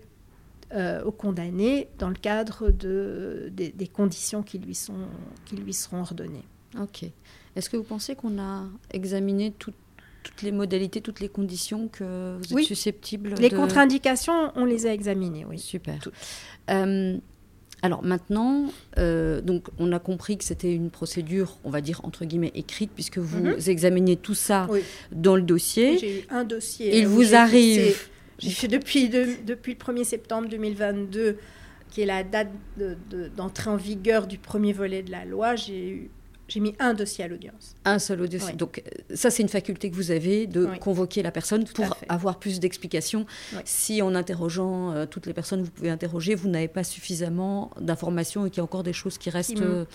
[0.74, 5.08] euh, aux condamnés dans le cadre de, des, conditions qui lui, sont,
[5.46, 6.46] qui lui seront ordonnées.
[6.82, 7.06] Ok.
[7.56, 9.76] Est-ce que vous pensez qu'on a examiné toutes
[10.42, 12.66] les modalités, toutes les conditions que vous êtes oui.
[12.66, 15.60] susceptibles Les contre-indications, on les a examinées, oui.
[15.60, 16.08] Super.
[16.72, 17.18] Euh,
[17.84, 22.26] alors maintenant, euh, donc on a compris que c'était une procédure, on va dire entre
[22.26, 23.58] guillemets écrite, puisque vous mhm.
[23.68, 24.68] examinez tout ça
[25.12, 25.98] dans le dossier.
[26.00, 26.98] J'ai eu un dossier.
[26.98, 28.08] Il vous arrive
[28.68, 31.38] depuis, depuis le 1er septembre 2022,
[31.92, 32.50] qui est la date
[33.38, 36.10] d'entrée en vigueur du premier volet de la loi, j'ai
[36.56, 37.76] mis un dossier à l'audience.
[37.86, 38.56] Un seul audience.
[38.56, 42.40] Donc euh, ça, c'est une faculté que vous avez de convoquer la personne pour avoir
[42.40, 43.26] plus d'explications.
[43.66, 48.46] Si en interrogeant euh, toutes les personnes, vous pouvez interroger, vous n'avez pas suffisamment d'informations
[48.46, 49.86] et qu'il y a encore des choses qui restent qui me,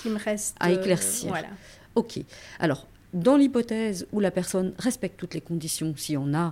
[0.61, 1.31] à éclaircir.
[1.31, 1.49] voilà.
[1.97, 2.21] Ok.
[2.61, 6.51] Alors, dans l'hypothèse où la personne respecte toutes les conditions, s'il y en a, euh,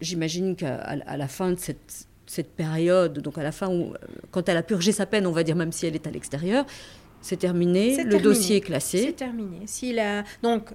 [0.00, 3.94] j'imagine qu'à la fin de cette, cette, période, donc à la fin où,
[4.30, 6.64] quand elle a purgé sa peine, on va dire même si elle est à l'extérieur,
[7.20, 8.98] c'est terminé, le dossier est classé.
[9.06, 9.60] C'est terminé.
[9.66, 10.70] Si la, donc,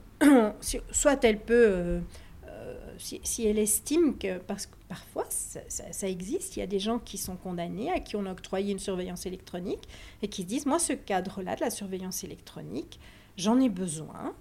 [0.92, 2.00] soit elle peut, euh,
[2.48, 6.80] euh, si, elle estime que, parce que parfois ça, ça, existe, il y a des
[6.80, 9.84] gens qui sont condamnés, à qui on a octroyé une surveillance électronique,
[10.22, 13.00] et qui se disent, moi ce cadre-là de la surveillance électronique,
[13.38, 14.34] j'en ai besoin,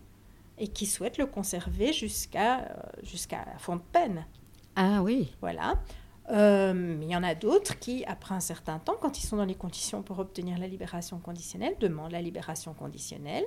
[0.59, 2.67] et qui souhaitent le conserver jusqu'à euh,
[3.03, 4.25] jusqu'à la fin de peine.
[4.77, 5.33] Ah oui.
[5.41, 5.81] Voilà.
[6.31, 9.45] Euh, il y en a d'autres qui, après un certain temps, quand ils sont dans
[9.45, 13.45] les conditions pour obtenir la libération conditionnelle, demandent la libération conditionnelle.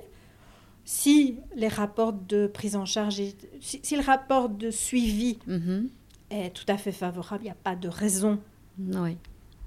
[0.84, 3.20] Si les rapports de prise en charge,
[3.60, 5.90] si, le rapport de suivi mhm.
[6.30, 8.38] est tout à fait favorable, il n'y a pas de raison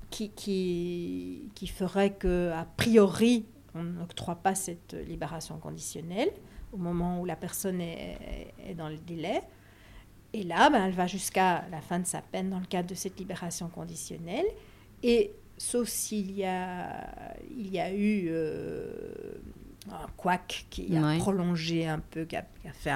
[0.10, 6.32] qui, qui, qui ferait que, a priori, on n'octroie pas cette libération conditionnelle
[6.72, 9.42] au moment où la personne est, dans le délai.
[10.34, 12.96] Et là, ben, elle va jusqu'à la fin de sa peine dans le cadre de
[12.96, 14.46] cette libération conditionnelle.
[15.04, 18.94] Et sauf s'il y a, il y a eu euh,
[19.92, 22.94] un couac qui a prolongé un peu, qui a, fait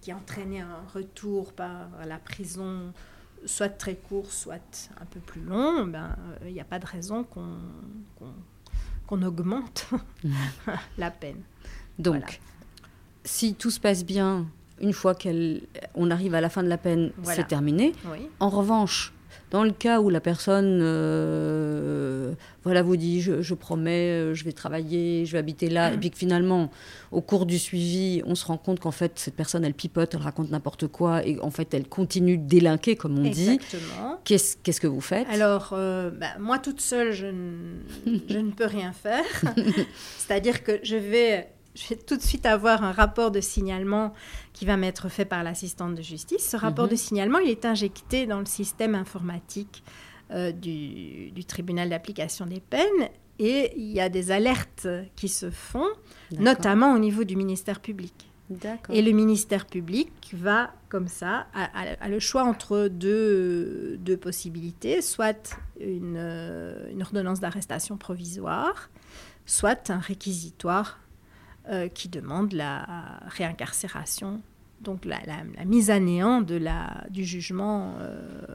[0.00, 2.92] qui, a, entraîné un retour par la prison,
[3.44, 7.22] soit très court, soit un peu plus long, ben, il n'y a pas de raison
[7.22, 7.58] qu'on
[9.06, 9.88] qu'on augmente
[10.98, 11.42] la peine.
[11.98, 12.40] Donc,
[13.24, 14.46] si tout se passe bien,
[14.80, 17.92] une fois qu'on arrive à la fin de la peine, c'est terminé.
[18.40, 19.12] En revanche,
[19.50, 22.32] dans le cas où la personne euh,
[22.64, 26.10] voilà, vous dit je, promets, euh, je vais travailler, je vais habiter là, et puis
[26.10, 26.70] que finalement,
[27.12, 30.22] au cours du suivi, on se rend compte qu'en fait, cette personne, elle pipote, elle
[30.22, 34.10] raconte n'importe quoi, et en fait, elle continue de délinquer, comme on Exactement.
[34.10, 34.16] dit.
[34.24, 35.28] Qu'est-ce, qu'est-ce que vous faites?
[35.30, 37.26] Alors, euh, bah, moi, toute seule, je,
[38.28, 39.24] je ne peux rien faire.
[40.18, 44.14] C'est-à-dire que je vais je vais tout de suite avoir un rapport de signalement
[44.52, 46.48] qui va m'être fait par l'assistante de justice.
[46.48, 46.90] Ce rapport mhm.
[46.90, 49.84] de signalement, il est injecté dans le système informatique
[50.30, 53.08] euh, du, tribunal d'application des peines
[53.38, 55.86] et il y a des alertes qui se font,
[56.38, 58.14] notamment au niveau du ministère public.
[58.90, 65.58] Et le ministère public va, comme ça, a, le choix entre deux, deux possibilités, soit
[65.80, 68.88] une, euh, une ordonnance d'arrestation provisoire,
[69.46, 71.00] soit un réquisitoire
[71.68, 72.86] euh, qui demande la
[73.26, 74.40] réincarcération,
[74.82, 75.18] donc la,
[75.64, 78.46] mise à néant de la, du jugement euh,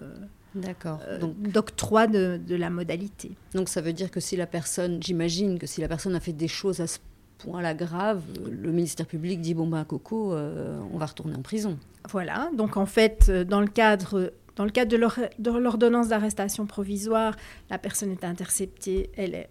[0.55, 3.31] euh d'octroi de, de, la modalité.
[3.53, 6.31] Donc ça veut dire que si la personne, j'imagine que si la personne a fait
[6.31, 6.99] des choses à ce
[7.39, 11.77] point-là graves, le ministère public dit bon ben Coco, euh, on va retourner en prison.
[12.09, 14.91] Voilà, donc en fait, dans le cadre dans le cadre
[15.39, 17.35] de l'ordonnance d'arrestation provisoire,
[17.69, 19.49] la personne est interceptée, elle est,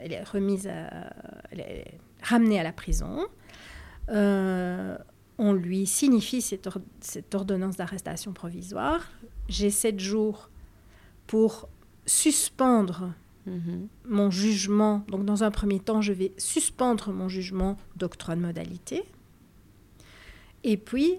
[0.00, 1.12] elle est remise à,
[1.50, 1.98] elle est
[2.28, 3.26] ramené à la prison.
[4.10, 4.96] Euh,
[5.38, 9.08] on lui signifie cette, ordonnance d'arrestation provisoire.
[9.48, 10.50] J'ai sept jours
[11.26, 11.68] pour
[12.06, 13.12] suspendre
[13.46, 13.88] mhm.
[14.06, 15.04] mon jugement.
[15.08, 19.04] Donc, dans un premier temps, je vais suspendre mon jugement d'octroi de modalité.
[20.64, 21.18] Et puis,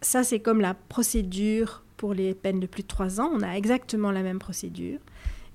[0.00, 3.30] ça, c'est comme la procédure pour les peines de plus de trois ans.
[3.32, 4.98] On a exactement la même procédure.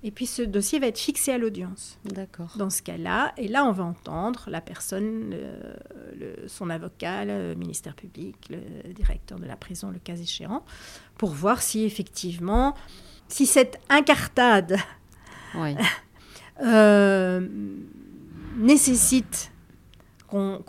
[0.04, 1.98] Et puis ce dossier va être fixé à l'audience.
[2.06, 2.54] D'accord.
[2.56, 5.36] Dans ce cas-là, et là on va entendre la personne,
[6.48, 10.64] son avocat, le ministère public, le directeur de la prison, le cas échéant,
[11.18, 12.76] pour voir si effectivement,
[13.28, 14.78] si cette incartade
[16.64, 17.48] euh,
[18.58, 19.52] nécessite
[20.28, 20.62] qu'on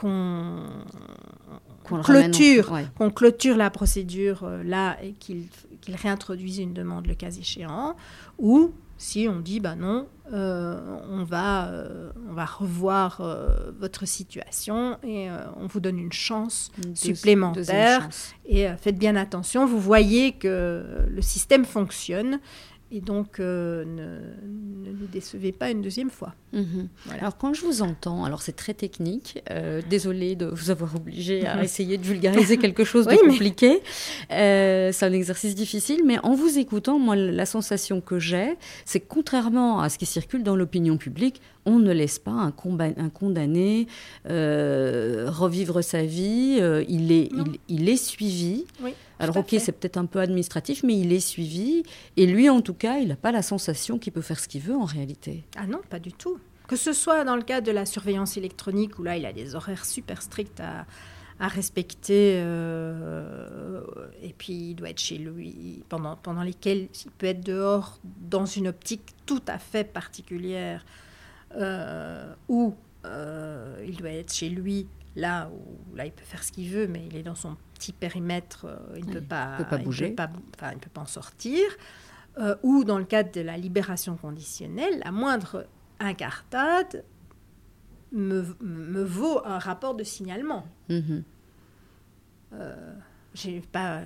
[2.02, 5.48] clôture, qu'on clôture la procédure euh, là et qu'il
[5.88, 7.96] réintroduise une demande le cas échéant,
[8.38, 13.22] ou si on dit bah non, euh, on, va, euh, on va revoir
[13.78, 18.08] votre situation et on vous donne une chance supplémentaire.
[18.44, 22.40] Et faites bien attention, vous voyez que le système fonctionne
[22.90, 26.34] et donc, euh, ne, nous décevez pas une deuxième fois.
[26.54, 26.88] Mhm.
[27.10, 31.46] Alors, quand je vous entends, alors c'est très technique, euh, désolé de vous avoir obligé
[31.46, 33.82] à essayer de vulgariser quelque chose de compliqué.
[34.32, 39.00] Euh, c'est un exercice difficile, mais en vous écoutant, moi, la sensation que j'ai, c'est
[39.00, 42.54] que contrairement à ce qui circule dans l'opinion publique, on ne laisse pas un,
[42.96, 43.86] un condamné
[44.24, 46.58] revivre sa vie,
[46.88, 48.64] il, est, il, il, est suivi.
[48.82, 48.94] Oui.
[49.18, 51.82] Alors ok, c'est peut-être un peu administratif, mais il est suivi.
[52.16, 54.62] Et lui, en tout cas, il n'a pas la sensation qu'il peut faire ce qu'il
[54.62, 55.44] veut en réalité.
[55.56, 56.38] Ah non, pas du tout.
[56.68, 59.54] Que ce soit dans le cas de la surveillance électronique, où là, il a des
[59.54, 60.86] horaires super stricts à,
[61.40, 63.80] respecter, euh,
[64.22, 68.44] et puis il doit être chez lui, pendant, pendant lesquels il peut être dehors dans
[68.44, 70.84] une optique tout à fait particulière,
[71.54, 76.52] euh, où euh, il doit être chez lui là où là il peut faire ce
[76.52, 79.64] qu'il veut, mais il est dans son petit périmètre, euh, il ne peut, pas, peut
[79.64, 80.24] pas bouger, il peut
[80.72, 81.62] il peut pas en sortir.
[82.38, 85.66] Euh, ou dans le cadre de la libération conditionnelle, la moindre
[85.98, 87.04] incartade
[88.12, 90.66] me, me vaut un rapport de signalement.
[90.88, 91.24] Mhm.
[92.54, 92.94] Euh,
[93.34, 94.02] je n'irai pas,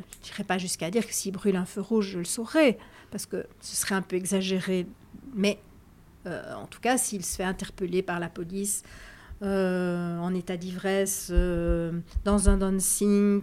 [0.47, 2.79] pas jusqu'à dire que s'il brûle un feu rouge, je le saurais,
[3.11, 4.87] parce que ce serait un peu exagéré.
[5.35, 5.59] Mais
[6.27, 8.83] en tout cas, s'il se fait interpeller par la police
[9.43, 13.43] euh, en état d'ivresse euh, dans un dancing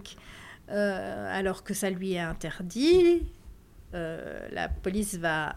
[0.70, 3.28] euh, alors que ça lui est interdit.
[3.92, 5.48] la police va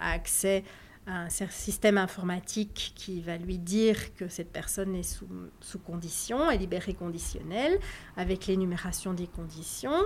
[0.00, 0.64] a accès
[1.06, 5.28] à un système informatique qui va lui dire que cette personne est sous,
[5.60, 7.78] sous condition, est libérée conditionnelle,
[8.16, 10.02] avec l'énumération des conditions.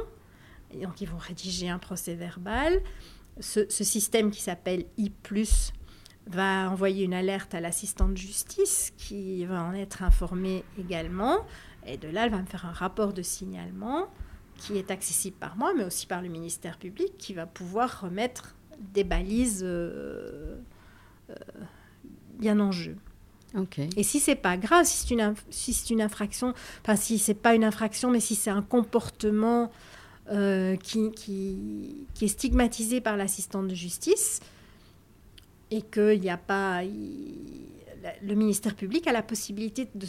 [0.72, 2.82] Et donc ils vont rédiger un procès verbal.
[3.40, 5.10] Ce, ce système qui s'appelle I⁇
[6.26, 11.38] va envoyer une alerte à l'assistante de justice qui va en être informée également.
[11.86, 14.08] Et de là, elle va me faire un rapport de signalement
[14.56, 18.56] qui est accessible par moi, mais aussi par le ministère public, qui va pouvoir remettre
[18.78, 20.56] des balises euh,
[21.30, 21.34] euh,
[22.38, 22.96] bien en jeu.
[23.96, 26.52] Et si c'est pas grave, si c'est une, si une infraction,
[26.82, 29.70] enfin si c'est pas une infraction, mais si c'est un comportement
[30.30, 34.40] euh, qui, qui, qui, est stigmatisé par l'assistante de justice,
[35.70, 36.82] et qu'il n'y a pas.
[36.82, 40.06] le ministère public a la possibilité de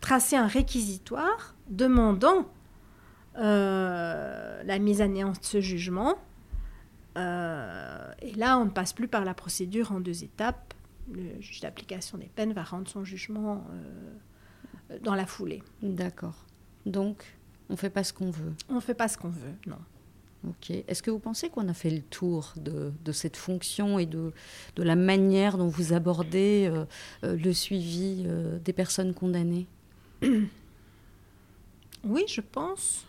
[0.00, 2.46] tracer un réquisitoire demandant
[3.38, 6.16] euh, la mise à néant de ce jugement.
[7.16, 10.74] Euh, et là, on ne passe plus par la procédure en deux étapes.
[11.12, 13.64] Le juge d'application des peines va rendre son jugement
[14.90, 15.62] euh, dans la foulée.
[15.82, 16.44] D'accord.
[16.84, 17.24] Donc,
[17.68, 18.54] on ne fait pas ce qu'on veut.
[18.68, 19.78] On ne fait pas ce qu'on veut, non.
[20.48, 20.70] Ok.
[20.70, 24.32] Est-ce que vous pensez qu'on a fait le tour de, cette fonction et de,
[24.76, 26.84] de, la manière dont vous abordez euh,
[27.24, 29.66] euh, le suivi euh, des personnes condamnées?
[32.04, 33.04] Oui, je pense.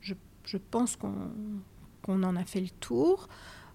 [0.00, 0.12] Je,
[0.44, 1.14] je pense qu'on
[2.02, 3.28] qu'on en a fait le tour.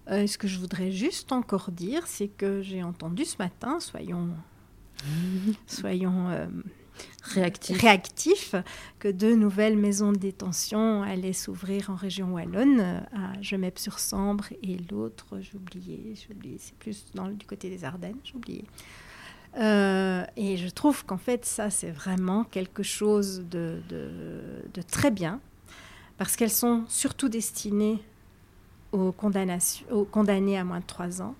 [0.06, 4.28] ce que je voudrais juste encore dire, c'est que j'ai entendu ce matin, soyons,
[5.66, 6.28] soyons
[7.22, 8.54] réactif.
[8.98, 12.80] que deux nouvelles maisons de détention allaient s'ouvrir en région wallonne,
[13.12, 16.14] à Gemep-sur-Sambre et l'autre, j'ai oublié,
[16.58, 18.64] c'est plus dans, du côté des Ardennes, j'ai oublié.
[19.58, 23.82] Euh, et je trouve qu'en fait, ça, c'est vraiment quelque chose de,
[24.88, 25.40] très bien,
[26.18, 28.02] parce qu'elles sont surtout destinées
[28.92, 31.34] aux, condamnés à moins de trois ans,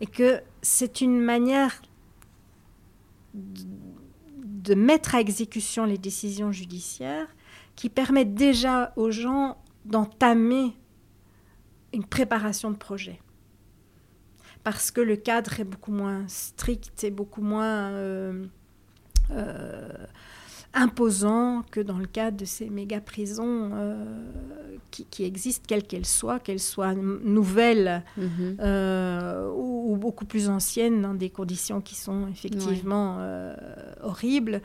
[0.00, 1.80] et que c'est une manière
[4.74, 7.28] mettre à exécution les décisions judiciaires
[7.74, 10.76] qui permettent déjà aux gens d'entamer
[11.92, 13.20] une préparation de projet.
[14.64, 18.46] Parce que le cadre est beaucoup moins strict et beaucoup moins euh,
[19.30, 19.88] euh,
[20.74, 26.38] imposant que dans le cadre de ces méga prisons euh, qui, existent, quelles qu'elles soient,
[26.38, 28.56] qu'elles soient nouvelles mhm.
[28.60, 33.18] euh, ou, beaucoup plus anciennes, dans des conditions qui sont effectivement
[34.02, 34.60] horribles.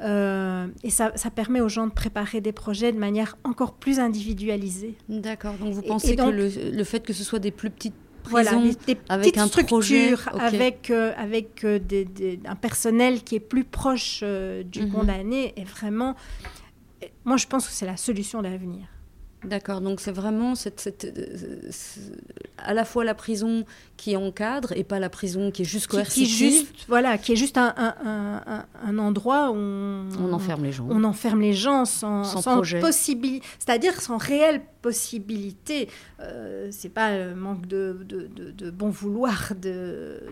[0.00, 4.96] et ça, permet aux gens de préparer des projets de manière encore plus individualisée.
[5.08, 5.54] D'accord.
[5.54, 7.94] Donc vous pensez que le, fait que ce soit des plus petites
[8.24, 8.52] voilà,
[8.86, 9.48] des, avec un
[10.38, 11.78] avec, euh, avec euh,
[12.44, 14.92] un personnel qui est plus proche euh, du mhm.
[14.92, 16.14] condamné, est vraiment.
[17.24, 18.86] Moi, je pense que c'est la solution d'avenir.
[19.44, 21.06] D'accord, donc c'est vraiment cette,
[22.58, 23.64] à la fois la prison
[23.96, 26.26] qui encadre et pas la prison qui est juste coercitive.
[26.26, 30.86] Qui, juste, voilà, qui est juste un, un, un, endroit où on, enferme les gens.
[30.90, 35.88] On enferme les gens sans, sans, possibilité, c'est-à-dire sans réelle possibilité.
[36.20, 40.22] Euh, c'est pas le manque de, de, de, bon vouloir de,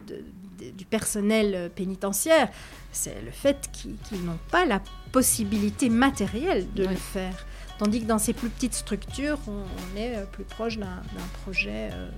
[0.77, 2.49] du personnel pénitentiaire,
[2.93, 4.81] c'est le fait qu'ils n'ont pas la
[5.13, 7.47] possibilité matérielle de le faire.
[7.81, 11.01] Tandis que dans ces plus petites structures, on, est euh, plus proche d'un
[11.43, 12.11] projet euh,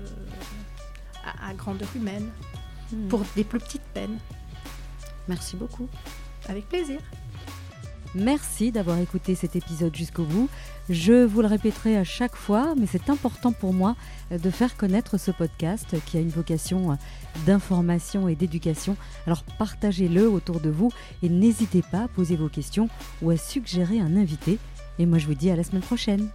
[1.40, 2.28] à, grandeur humaine,
[2.90, 3.06] hmm.
[3.06, 4.18] pour des plus petites peines.
[5.28, 5.88] Merci beaucoup.
[6.48, 6.98] Avec plaisir.
[8.16, 10.48] Merci d'avoir écouté cet épisode jusqu'au bout.
[10.90, 13.94] Je vous le répéterai à chaque fois, mais c'est important pour moi
[14.32, 16.98] euh, de faire connaître ce podcast qui a une vocation
[17.46, 18.96] d'information et d'éducation.
[19.28, 20.90] Alors partagez-le autour de vous
[21.22, 22.88] et n'hésitez pas à poser vos questions
[23.22, 24.58] ou à suggérer un invité.
[24.98, 26.28] Et moi, je vous dis à la semaine prochaine.